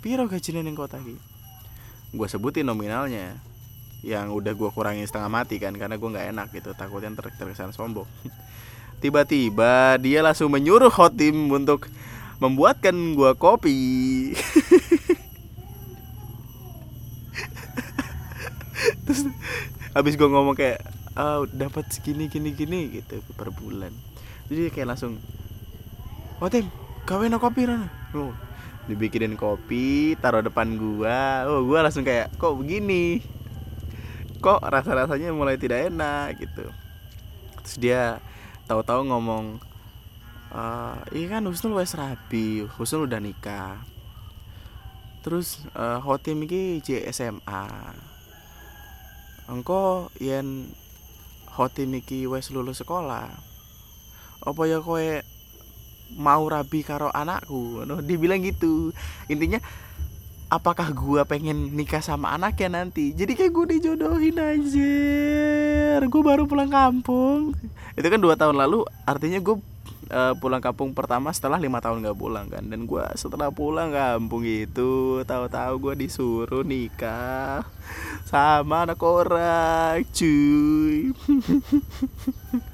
piro 0.00 0.24
gajinya 0.26 0.64
neng 0.64 0.76
kota 0.76 0.98
gitu 1.00 1.20
gue 2.10 2.26
sebutin 2.26 2.66
nominalnya. 2.66 3.38
Yang 4.00 4.32
udah 4.32 4.52
gue 4.56 4.70
kurangin 4.72 5.04
setengah 5.04 5.28
mati 5.28 5.60
kan 5.60 5.76
karena 5.76 6.00
gue 6.00 6.08
nggak 6.08 6.28
enak 6.32 6.48
gitu. 6.56 6.72
Takutnya 6.74 7.12
ter 7.14 7.30
terkesan 7.36 7.72
sombong. 7.76 8.08
Tiba-tiba 9.02 9.96
dia 10.00 10.20
langsung 10.24 10.52
menyuruh 10.52 10.92
Hotim 10.92 11.52
untuk 11.52 11.88
membuatkan 12.40 12.96
gue 13.16 13.32
kopi. 13.36 13.78
Terus 19.04 19.28
habis 19.92 20.16
gue 20.16 20.28
ngomong 20.28 20.56
kayak 20.56 20.80
oh, 21.16 21.44
dapat 21.52 21.92
segini 21.92 22.32
gini 22.32 22.56
gini 22.56 22.88
gitu 23.00 23.20
per 23.36 23.52
bulan. 23.52 23.92
Jadi 24.48 24.72
kayak 24.72 24.96
langsung 24.96 25.20
Hotim 26.40 26.72
kawin 27.04 27.36
kopi 27.36 27.68
rana 27.68 27.92
dibikinin 28.90 29.38
kopi 29.38 30.18
taruh 30.18 30.42
depan 30.42 30.74
gua. 30.74 31.46
Oh 31.46 31.62
gua 31.62 31.86
langsung 31.86 32.02
kayak 32.02 32.34
kok 32.34 32.58
begini? 32.58 33.22
Kok 34.42 34.66
rasa 34.66 34.98
rasanya 34.98 35.30
mulai 35.30 35.54
tidak 35.54 35.86
enak? 35.86 36.42
Gitu. 36.42 36.66
Terus 37.62 37.76
dia 37.78 38.02
tahu-tahu 38.66 39.06
ngomong 39.06 39.62
uh, 40.50 40.98
iya 41.14 41.38
kan 41.38 41.46
Husnul 41.46 41.78
wes 41.78 41.94
rapi 41.94 42.66
Husnul 42.66 43.06
udah 43.06 43.22
nikah. 43.22 43.78
Terus 45.22 45.62
uh, 45.78 46.02
Hotim 46.02 46.42
iki 46.44 46.82
SMA 47.14 47.66
engko 49.50 50.14
yen 50.22 50.70
Hotim 51.58 51.98
iki 51.98 52.26
wes 52.30 52.54
lulus 52.54 52.82
sekolah 52.82 53.50
apa 54.40 54.62
ya 54.64 54.80
kowe 54.80 55.20
mau 56.16 56.46
rabi 56.48 56.82
karo 56.82 57.12
anakku. 57.12 57.84
No, 57.84 58.00
dibilang 58.02 58.42
gitu. 58.42 58.94
Intinya 59.30 59.62
apakah 60.50 60.90
gua 60.90 61.22
pengen 61.22 61.74
nikah 61.76 62.02
sama 62.02 62.34
anaknya 62.34 62.82
nanti? 62.82 63.14
Jadi 63.14 63.38
kayak 63.38 63.52
gue 63.54 63.66
dijodohin 63.78 64.38
aja 64.38 64.94
gue 66.10 66.22
baru 66.22 66.48
pulang 66.48 66.70
kampung. 66.70 67.52
Itu 67.98 68.06
kan 68.08 68.20
dua 68.22 68.38
tahun 68.38 68.56
lalu 68.56 68.86
artinya 69.04 69.38
gue 69.42 69.56
uh, 70.10 70.34
pulang 70.38 70.62
kampung 70.62 70.96
pertama 70.96 71.28
setelah 71.34 71.60
lima 71.60 71.82
tahun 71.82 72.06
gak 72.06 72.18
pulang 72.18 72.46
kan. 72.48 72.64
Dan 72.64 72.88
gue 72.88 73.04
setelah 73.18 73.52
pulang 73.52 73.92
kampung 73.92 74.46
itu 74.46 75.20
tahu-tahu 75.28 75.90
gue 75.90 75.94
disuruh 76.06 76.64
nikah 76.64 77.66
sama 78.24 78.86
anak 78.86 79.02
orang 79.02 80.06
cuy 80.14 81.10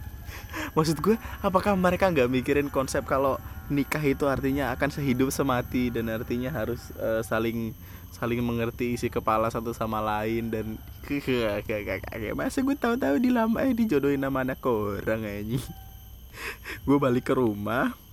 maksud 0.73 1.01
gue 1.01 1.17
apakah 1.41 1.75
mereka 1.75 2.09
nggak 2.09 2.29
mikirin 2.31 2.69
konsep 2.69 3.05
kalau 3.05 3.41
nikah 3.73 4.03
itu 4.03 4.25
artinya 4.31 4.71
akan 4.77 4.89
sehidup 4.95 5.29
semati 5.35 5.91
dan 5.91 6.13
artinya 6.13 6.55
harus 6.55 6.95
uh, 7.01 7.21
saling 7.25 7.75
saling 8.15 8.41
mengerti 8.41 8.97
isi 8.97 9.13
kepala 9.13 9.51
satu 9.53 9.77
sama 9.77 10.01
lain 10.01 10.49
dan 10.49 10.67
masa 12.39 12.65
gue 12.65 12.77
tahu-tahu 12.79 13.17
di 13.21 13.31
lama 13.31 13.63
eh 13.63 13.77
dijodohin 13.77 14.23
sama 14.23 14.43
anak 14.47 14.63
orang 14.65 15.23
aja 15.23 15.61
gue 16.87 16.97
balik 16.97 17.29
ke 17.29 17.35
rumah 17.37 18.07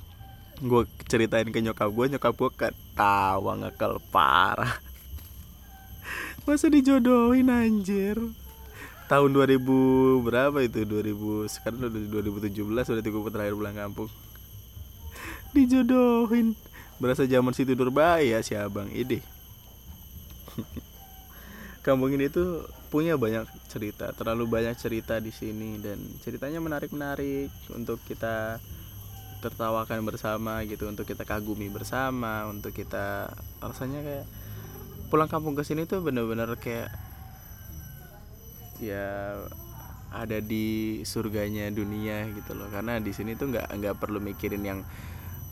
gue 0.64 0.84
ceritain 1.12 1.48
ke 1.50 1.60
nyokap 1.60 1.90
gue 1.92 2.06
nyokap 2.16 2.34
gue 2.40 2.52
ketawa 2.56 3.52
ngekal 3.60 4.00
parah. 4.14 4.78
Masa 6.46 6.72
dijodohin 6.72 7.52
anjir 7.52 8.16
tahun 9.08 9.36
2000 9.36 9.60
berapa 10.24 10.58
itu? 10.64 10.84
2000 10.86 11.50
sekarang 11.50 11.80
udah 11.88 12.24
2017 12.50 12.94
udah 12.94 13.04
tiga 13.04 13.20
terakhir 13.32 13.54
pulang 13.56 13.78
kampung. 13.78 14.10
Dijodohin. 15.56 16.56
Berasa 17.02 17.28
zaman 17.28 17.52
situ 17.52 17.76
Nurbaya 17.76 18.40
si 18.46 18.56
abang 18.56 18.88
ide. 18.94 19.20
Kampung 21.86 22.16
ini 22.16 22.32
tuh 22.32 22.64
punya 22.94 23.18
banyak 23.18 23.50
cerita 23.74 24.14
terlalu 24.14 24.46
banyak 24.46 24.78
cerita 24.78 25.18
di 25.18 25.34
sini 25.34 25.82
dan 25.82 25.98
ceritanya 26.22 26.62
menarik 26.62 26.94
menarik 26.94 27.50
untuk 27.74 27.98
kita 28.06 28.62
tertawakan 29.42 30.06
bersama 30.06 30.62
gitu 30.64 30.86
untuk 30.86 31.10
kita 31.10 31.26
kagumi 31.26 31.74
bersama 31.74 32.46
untuk 32.46 32.70
kita 32.70 33.34
rasanya 33.58 34.06
kayak 34.06 34.26
pulang 35.10 35.26
kampung 35.26 35.58
ke 35.58 35.66
sini 35.66 35.90
tuh 35.90 36.06
bener-bener 36.06 36.54
kayak 36.62 36.94
ya 38.82 39.38
ada 40.14 40.38
di 40.38 41.02
surganya 41.04 41.68
dunia 41.74 42.30
gitu 42.38 42.54
loh. 42.54 42.70
Karena 42.70 43.02
di 43.02 43.10
sini 43.10 43.34
tuh 43.34 43.50
nggak 43.50 43.74
nggak 43.74 43.96
perlu 43.98 44.22
mikirin 44.22 44.62
yang 44.62 44.80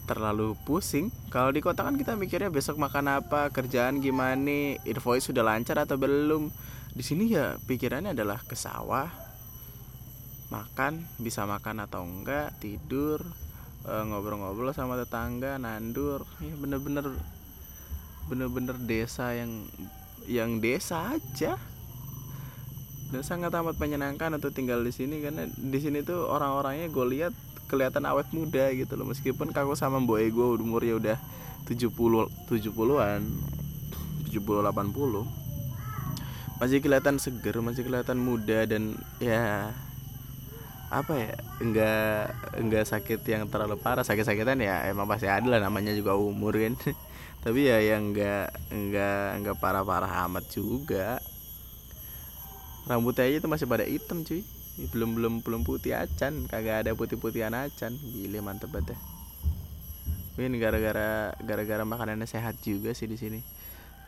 terlalu 0.05 0.53
pusing. 0.63 1.09
Kalau 1.33 1.49
di 1.49 1.59
kota 1.65 1.81
kan 1.81 1.97
kita 1.97 2.13
mikirnya 2.13 2.53
besok 2.53 2.77
makan 2.77 3.21
apa 3.21 3.49
kerjaan 3.49 3.99
gimana 3.99 4.77
invoice 4.85 5.33
sudah 5.33 5.41
lancar 5.41 5.81
atau 5.81 5.97
belum. 5.97 6.53
Di 6.91 7.03
sini 7.05 7.31
ya 7.31 7.57
pikirannya 7.57 8.13
adalah 8.13 8.41
ke 8.45 8.53
sawah 8.53 9.09
makan 10.51 11.07
bisa 11.15 11.47
makan 11.47 11.87
atau 11.87 12.03
enggak 12.03 12.51
tidur 12.59 13.23
eh, 13.87 14.03
ngobrol-ngobrol 14.03 14.75
sama 14.77 14.99
tetangga 14.99 15.57
nandur. 15.57 16.27
Ya 16.43 16.53
bener-bener 16.59 17.07
bener-bener 18.29 18.77
desa 18.77 19.33
yang 19.33 19.65
yang 20.29 20.61
desa 20.61 21.17
aja 21.17 21.57
dan 23.11 23.21
sangat 23.27 23.51
amat 23.51 23.75
menyenangkan 23.75 24.31
untuk 24.39 24.55
tinggal 24.55 24.79
di 24.79 24.95
sini 24.95 25.19
karena 25.19 25.43
di 25.51 25.79
sini 25.83 25.99
tuh 25.99 26.31
orang-orangnya 26.31 26.87
gue 26.87 27.05
lihat 27.11 27.33
kelihatan 27.67 28.07
awet 28.07 28.31
muda 28.31 28.71
gitu 28.71 28.95
loh. 28.95 29.07
Meskipun 29.11 29.51
kaku 29.51 29.75
sama 29.75 29.99
boy 29.99 30.31
gue 30.31 30.47
umurnya 30.55 30.95
udah 30.95 31.17
70 31.67 31.91
70-an 32.47 33.21
70 34.31 34.39
80 34.39 35.41
masih 36.61 36.77
kelihatan 36.77 37.17
seger 37.17 37.57
masih 37.57 37.81
kelihatan 37.81 38.21
muda 38.21 38.69
dan 38.69 38.93
ya 39.17 39.73
apa 40.93 41.13
ya 41.17 41.33
enggak 41.57 42.35
enggak 42.53 42.85
sakit 42.85 43.19
yang 43.27 43.47
terlalu 43.47 43.79
parah. 43.79 44.03
Sakit-sakitan 44.03 44.59
ya 44.59 44.87
emang 44.87 45.07
pasti 45.07 45.27
ada 45.27 45.47
lah 45.47 45.59
namanya 45.59 45.91
juga 45.95 46.15
umur 46.15 46.55
kan. 46.55 46.75
Tapi 47.43 47.65
ya 47.65 47.81
yang 47.81 48.11
enggak 48.11 48.55
enggak 48.69 49.25
enggak 49.39 49.55
parah-parah 49.57 50.27
amat 50.29 50.45
juga 50.51 51.17
rambutnya 52.89 53.27
aja 53.27 53.37
itu 53.43 53.49
masih 53.49 53.67
pada 53.69 53.85
hitam 53.85 54.25
cuy. 54.25 54.41
Belum 54.89 55.13
belum 55.13 55.33
belum 55.45 55.61
putih 55.67 55.93
acan. 55.93 56.47
Kagak 56.49 56.87
ada 56.87 56.91
putih 56.97 57.19
putihan 57.19 57.53
acan. 57.53 57.93
Gile 57.99 58.39
mantep 58.41 58.71
banget 58.71 58.95
ya. 58.95 58.97
Ini 60.41 60.57
gara-gara 60.57 61.35
gara-gara 61.43 61.83
makanannya 61.85 62.25
sehat 62.25 62.57
juga 62.63 62.95
sih 62.95 63.05
di 63.05 63.19
sini. 63.19 63.39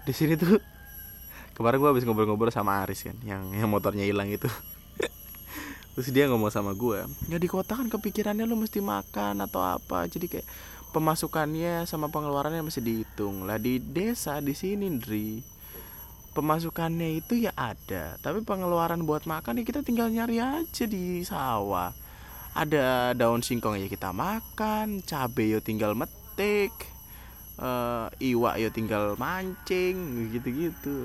Di 0.08 0.14
sini 0.16 0.34
tuh 0.40 0.58
kemarin 1.58 1.78
gua 1.78 1.90
habis 1.94 2.08
ngobrol-ngobrol 2.08 2.50
sama 2.50 2.82
Aris 2.82 3.06
kan 3.06 3.18
yang 3.22 3.54
yang 3.54 3.70
motornya 3.70 4.08
hilang 4.08 4.32
itu. 4.32 4.48
Terus 5.94 6.10
dia 6.10 6.26
ngomong 6.26 6.50
sama 6.50 6.74
gua 6.74 7.06
ya 7.30 7.38
di 7.38 7.46
kota 7.46 7.78
kan 7.78 7.86
kepikirannya 7.86 8.50
lu 8.50 8.58
mesti 8.58 8.82
makan 8.82 9.46
atau 9.46 9.62
apa. 9.62 10.10
Jadi 10.10 10.26
kayak 10.26 10.48
pemasukannya 10.96 11.86
sama 11.86 12.10
pengeluarannya 12.10 12.66
masih 12.66 12.82
dihitung. 12.82 13.46
Lah 13.46 13.62
di 13.62 13.78
desa 13.78 14.42
di 14.42 14.58
sini 14.58 14.90
Dri 14.98 15.53
pemasukannya 16.34 17.22
itu 17.22 17.46
ya 17.46 17.54
ada 17.54 18.18
tapi 18.20 18.42
pengeluaran 18.42 19.06
buat 19.06 19.30
makan 19.30 19.62
ya 19.62 19.64
kita 19.64 19.86
tinggal 19.86 20.10
nyari 20.10 20.42
aja 20.42 20.84
di 20.90 21.22
sawah. 21.22 21.94
Ada 22.54 23.18
daun 23.18 23.42
singkong 23.42 23.82
ya 23.82 23.90
kita 23.90 24.14
makan 24.14 25.02
cabai 25.02 25.58
yo 25.58 25.60
tinggal 25.62 25.98
metik 25.98 26.74
uh, 27.58 28.10
iwak 28.22 28.62
yo 28.62 28.70
tinggal 28.70 29.18
mancing 29.18 30.30
gitu 30.30 30.50
gitu 30.54 30.98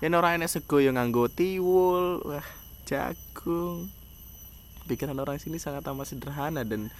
ya 0.00 0.08
orang 0.08 0.40
enak 0.40 0.48
sego 0.48 0.80
yang 0.80 0.96
nganggo 0.96 1.28
tiwul 1.28 2.20
wah 2.24 2.48
jagung. 2.88 3.88
Pikiran 4.82 5.14
orang 5.20 5.38
sini 5.38 5.62
sangat 5.62 5.86
amat 5.86 6.10
sederhana 6.10 6.66
dan 6.66 6.90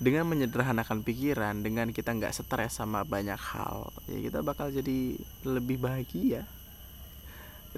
dengan 0.00 0.24
menyederhanakan 0.26 1.04
pikiran 1.04 1.60
dengan 1.60 1.92
kita 1.92 2.16
nggak 2.16 2.32
stres 2.32 2.80
sama 2.80 3.04
banyak 3.04 3.36
hal 3.36 3.92
ya 4.08 4.18
kita 4.32 4.40
bakal 4.40 4.72
jadi 4.72 5.20
lebih 5.44 5.76
bahagia 5.76 6.48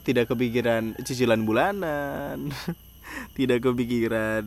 tidak 0.00 0.32
kepikiran 0.32 0.96
cicilan 1.04 1.44
bulanan. 1.44 2.48
Tidak 3.36 3.60
kepikiran 3.60 4.40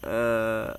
uh, 0.00 0.72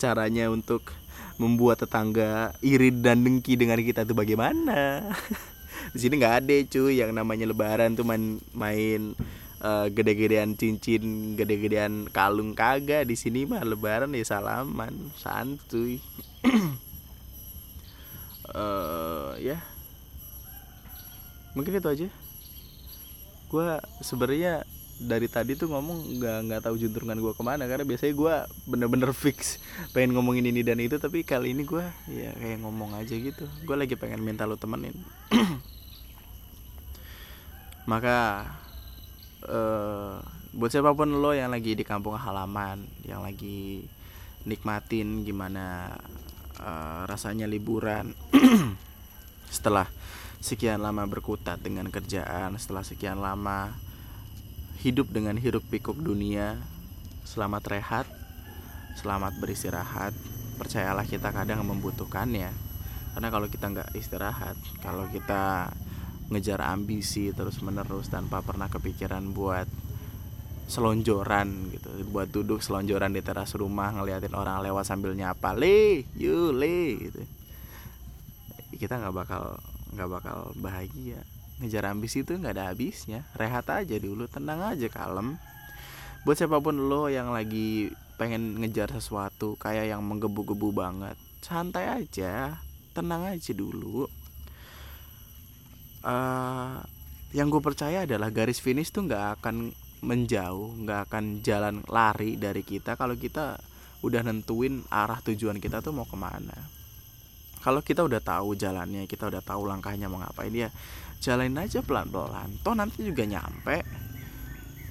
caranya 0.00 0.48
untuk 0.48 0.96
membuat 1.36 1.84
tetangga 1.84 2.56
iri 2.64 2.88
dan 2.88 3.20
dengki 3.20 3.60
dengan 3.60 3.76
kita 3.76 4.08
tuh 4.08 4.16
bagaimana? 4.16 5.04
Di 5.92 5.98
sini 6.00 6.16
nggak 6.16 6.36
ada 6.40 6.56
cuy. 6.72 7.04
Yang 7.04 7.12
namanya 7.12 7.44
lebaran 7.52 8.00
tuh 8.00 8.08
main 8.08 8.40
main 8.56 9.12
uh, 9.60 9.92
gede-gedean 9.92 10.56
cincin 10.56 11.36
gede-gedean 11.36 12.08
kalung 12.08 12.56
kagak. 12.56 13.04
Di 13.04 13.16
sini 13.16 13.44
mah 13.44 13.60
lebaran 13.60 14.16
ya 14.16 14.24
salaman 14.24 15.12
santuy. 15.20 16.00
Uh, 18.48 19.36
ya. 19.52 19.60
Mungkin 21.52 21.76
itu 21.76 21.88
aja 21.90 22.08
gue 23.50 23.68
sebenarnya 24.00 24.62
dari 25.00 25.26
tadi 25.32 25.56
tuh 25.56 25.72
ngomong 25.72 26.20
nggak 26.20 26.38
nggak 26.46 26.60
tahu 26.68 26.76
juntrungan 26.76 27.16
gue 27.16 27.32
ke 27.32 27.40
mana 27.40 27.64
karena 27.64 27.88
biasanya 27.88 28.14
gue 28.14 28.34
bener-bener 28.68 29.10
fix 29.26 29.56
pengen 29.96 30.12
ngomongin 30.12 30.52
ini 30.52 30.60
dan 30.60 30.76
itu 30.76 31.00
tapi 31.00 31.24
kali 31.24 31.56
ini 31.56 31.64
gue 31.64 31.82
ya 32.12 32.30
kayak 32.36 32.60
ngomong 32.62 32.94
aja 32.94 33.16
gitu. 33.16 33.48
Gue 33.64 33.76
lagi 33.80 33.96
pengen 33.96 34.20
minta 34.20 34.44
lo 34.44 34.60
temenin. 34.60 34.94
Maka 37.90 38.46
uh, 39.48 40.20
buat 40.52 40.70
siapa 40.70 40.92
pun 40.92 41.08
lo 41.10 41.32
yang 41.32 41.50
lagi 41.50 41.72
di 41.72 41.82
kampung 41.82 42.14
halaman 42.20 42.84
yang 43.08 43.24
lagi 43.24 43.82
nikmatin 44.44 45.24
gimana 45.24 45.96
uh, 46.60 47.08
rasanya 47.08 47.48
liburan 47.48 48.12
setelah 49.54 49.88
sekian 50.40 50.80
lama 50.80 51.04
berkutat 51.04 51.60
dengan 51.60 51.92
kerjaan 51.92 52.56
setelah 52.56 52.80
sekian 52.80 53.20
lama 53.20 53.76
hidup 54.80 55.12
dengan 55.12 55.36
hiruk 55.36 55.62
pikuk 55.68 56.00
dunia 56.00 56.56
selamat 57.28 57.64
rehat 57.68 58.06
selamat 59.00 59.38
beristirahat. 59.38 60.12
Percayalah 60.60 61.08
kita 61.08 61.32
kadang 61.32 61.64
membutuhkannya. 61.64 62.52
Karena 63.16 63.28
kalau 63.32 63.48
kita 63.50 63.66
nggak 63.72 63.90
istirahat 63.98 64.54
kalau 64.84 65.08
kita 65.10 65.72
ngejar 66.30 66.62
ambisi 66.62 67.34
terus 67.34 67.58
menerus 67.58 68.06
tanpa 68.06 68.38
pernah 68.38 68.70
kepikiran 68.70 69.34
buat 69.34 69.66
selonjoran 70.70 71.74
gitu 71.74 71.90
buat 72.14 72.30
duduk 72.30 72.62
selonjoran 72.62 73.10
di 73.10 73.18
teras 73.18 73.58
rumah 73.58 73.90
ngeliatin 73.90 74.30
orang 74.30 74.62
lewat 74.62 74.86
sambil 74.86 75.10
nyapa 75.18 75.58
le 75.58 76.06
yuk 76.14 76.54
le 76.54 76.80
gitu. 77.02 77.20
Kita 78.78 79.02
nggak 79.02 79.14
bakal 79.16 79.58
nggak 79.94 80.08
bakal 80.10 80.54
bahagia. 80.58 81.22
Ngejar 81.60 81.92
ambisi 81.92 82.24
itu 82.24 82.36
nggak 82.36 82.54
ada 82.56 82.72
habisnya. 82.72 83.26
Rehat 83.36 83.68
aja 83.68 83.96
dulu 84.00 84.24
tenang 84.26 84.64
aja 84.64 84.88
kalem. 84.88 85.36
Buat 86.24 86.36
siapa 86.40 86.60
pun 86.60 86.76
lo 86.88 87.08
yang 87.08 87.32
lagi 87.32 87.92
pengen 88.20 88.60
ngejar 88.60 88.92
sesuatu 88.92 89.56
kayak 89.56 89.88
yang 89.96 90.04
menggebu-gebu 90.04 90.76
banget 90.76 91.16
santai 91.40 91.88
aja 91.88 92.60
tenang 92.92 93.24
aja 93.32 93.52
dulu. 93.56 94.04
Uh, 96.00 96.80
yang 97.36 97.52
gue 97.52 97.62
percaya 97.62 98.08
adalah 98.08 98.32
garis 98.32 98.58
finish 98.58 98.90
tuh 98.90 99.04
nggak 99.04 99.40
akan 99.40 99.70
menjauh 100.00 100.80
nggak 100.80 101.00
akan 101.08 101.44
jalan 101.44 101.84
lari 101.86 102.40
dari 102.40 102.64
kita 102.64 102.96
kalau 102.96 103.14
kita 103.14 103.60
udah 104.00 104.24
nentuin 104.24 104.80
arah 104.88 105.20
tujuan 105.20 105.60
kita 105.60 105.84
tuh 105.84 105.92
mau 105.92 106.08
ke 106.08 106.16
mana 106.16 106.56
kalau 107.60 107.84
kita 107.84 108.00
udah 108.00 108.24
tahu 108.24 108.56
jalannya 108.56 109.04
kita 109.04 109.28
udah 109.28 109.44
tahu 109.44 109.68
langkahnya 109.68 110.08
mau 110.08 110.20
ngapain 110.20 110.52
dia 110.52 110.68
jalanin 111.20 111.60
aja 111.60 111.84
pelan-pelan. 111.84 112.56
Toh 112.64 112.72
nanti 112.72 113.04
juga 113.04 113.28
nyampe. 113.28 113.84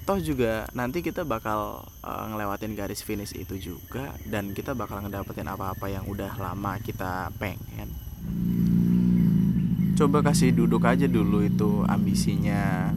Toh 0.06 0.18
juga 0.22 0.64
nanti 0.72 1.02
kita 1.02 1.26
bakal 1.26 1.84
uh, 2.06 2.24
ngelewatin 2.30 2.78
garis 2.78 3.02
finish 3.02 3.34
itu 3.34 3.58
juga 3.58 4.14
dan 4.30 4.54
kita 4.54 4.72
bakal 4.72 5.02
ngedapetin 5.02 5.50
apa-apa 5.50 5.90
yang 5.90 6.06
udah 6.06 6.38
lama 6.38 6.78
kita 6.80 7.34
pengen. 7.36 7.90
Coba 9.98 10.24
kasih 10.24 10.54
duduk 10.54 10.86
aja 10.86 11.04
dulu 11.10 11.44
itu 11.44 11.84
ambisinya. 11.84 12.94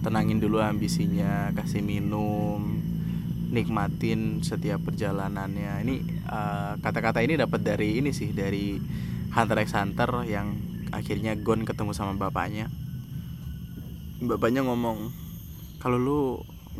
Tenangin 0.00 0.38
dulu 0.38 0.62
ambisinya 0.62 1.50
kasih 1.58 1.82
minum 1.82 2.78
nikmatin 3.50 4.38
setiap 4.46 4.86
perjalanannya. 4.86 5.82
Ini 5.82 5.94
kata 6.78 6.78
kata-kata 6.78 7.26
ini 7.26 7.34
dapat 7.34 7.60
dari 7.66 7.98
ini 7.98 8.14
sih 8.14 8.30
dari 8.30 8.78
Hunter 9.36 9.60
x 9.60 9.76
Hunter 9.76 10.08
yang 10.24 10.56
akhirnya 10.96 11.36
Gon 11.36 11.68
ketemu 11.68 11.92
sama 11.92 12.16
bapaknya. 12.16 12.72
Bapaknya 14.24 14.64
ngomong 14.64 15.12
kalau 15.76 16.00
lu 16.00 16.20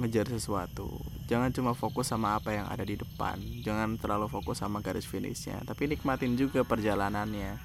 ngejar 0.01 0.25
sesuatu 0.33 0.89
jangan 1.29 1.53
cuma 1.53 1.77
fokus 1.77 2.09
sama 2.09 2.33
apa 2.37 2.53
yang 2.53 2.69
ada 2.69 2.85
di 2.85 3.01
depan 3.01 3.41
jangan 3.65 3.97
terlalu 3.97 4.29
fokus 4.29 4.61
sama 4.61 4.85
garis 4.85 5.09
finishnya 5.09 5.61
tapi 5.69 5.85
nikmatin 5.85 6.33
juga 6.41 6.65
perjalanannya. 6.65 7.61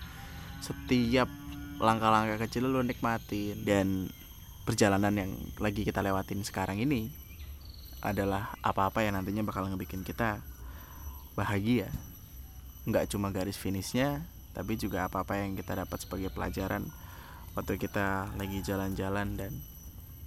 Setiap 0.60 1.32
langkah-langkah 1.82 2.38
kecil 2.46 2.70
lo 2.70 2.86
nikmatin. 2.86 3.64
Dan 3.66 4.12
perjalanan 4.68 5.16
yang 5.16 5.32
lagi 5.58 5.82
kita 5.82 6.06
lewatin 6.06 6.46
sekarang 6.46 6.78
ini 6.78 7.10
adalah 8.04 8.54
apa-apa 8.62 9.02
yang 9.02 9.18
nantinya 9.18 9.42
bakal 9.48 9.66
ngebikin 9.72 10.06
kita 10.06 10.44
bahagia. 11.34 11.90
Nggak 12.86 13.10
cuma 13.10 13.32
garis 13.34 13.58
finishnya 13.58 14.22
tapi 14.52 14.76
juga 14.76 15.08
apa-apa 15.08 15.40
yang 15.40 15.56
kita 15.56 15.76
dapat 15.80 15.98
sebagai 16.02 16.30
pelajaran 16.32 16.88
waktu 17.56 17.76
kita 17.76 18.32
lagi 18.40 18.64
jalan-jalan 18.64 19.36
dan 19.36 19.52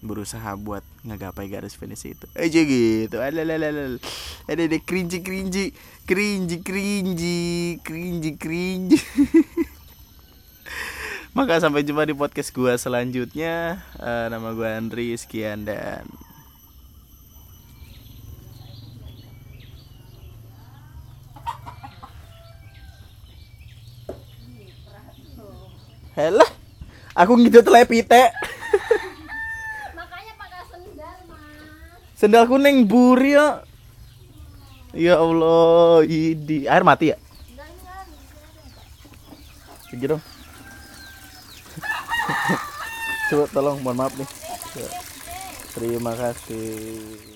berusaha 0.05 0.53
buat 0.61 0.85
ngegapai 1.09 1.49
garis 1.49 1.75
finish 1.81 2.05
itu. 2.05 2.29
Aja 2.37 2.61
gitu. 2.61 3.17
Ada 3.17 3.41
ada 3.41 3.69
ada 4.45 4.79
cringy 4.85 5.25
cringy 5.25 5.73
cringy 6.05 6.61
cringy 6.61 7.81
cringy 7.81 8.31
cringy 8.37 9.01
Maka 11.35 11.59
sampai 11.59 11.83
jumpa 11.83 12.07
di 12.07 12.15
podcast 12.15 12.55
gue 12.55 12.71
selanjutnya. 12.79 13.83
Uh, 13.99 14.31
nama 14.31 14.55
gue 14.55 14.69
Andri, 14.71 15.11
sekian 15.19 15.67
dan 15.67 16.07
Helah, 26.15 26.47
aku 27.19 27.35
gitu 27.43 27.59
telepite. 27.67 28.31
Makanya 29.99 30.33
pakai 30.39 30.63
sendal, 30.71 31.17
Mas. 31.27 32.15
Sendal 32.15 32.47
kuning 32.47 32.87
buri 32.87 33.35
ya. 33.35 33.67
Ya 34.95 35.19
Allah, 35.19 36.07
ini 36.07 36.71
air 36.71 36.87
mati 36.87 37.11
ya? 37.11 37.19
Enggak. 37.51 37.67
Pergi 39.91 40.07
dong. 40.07 40.23
Coba 43.35 43.51
tolong 43.51 43.83
mohon 43.83 43.99
maaf 43.99 44.15
nih. 44.15 44.31
Terima 45.75 46.15
kasih. 46.15 47.34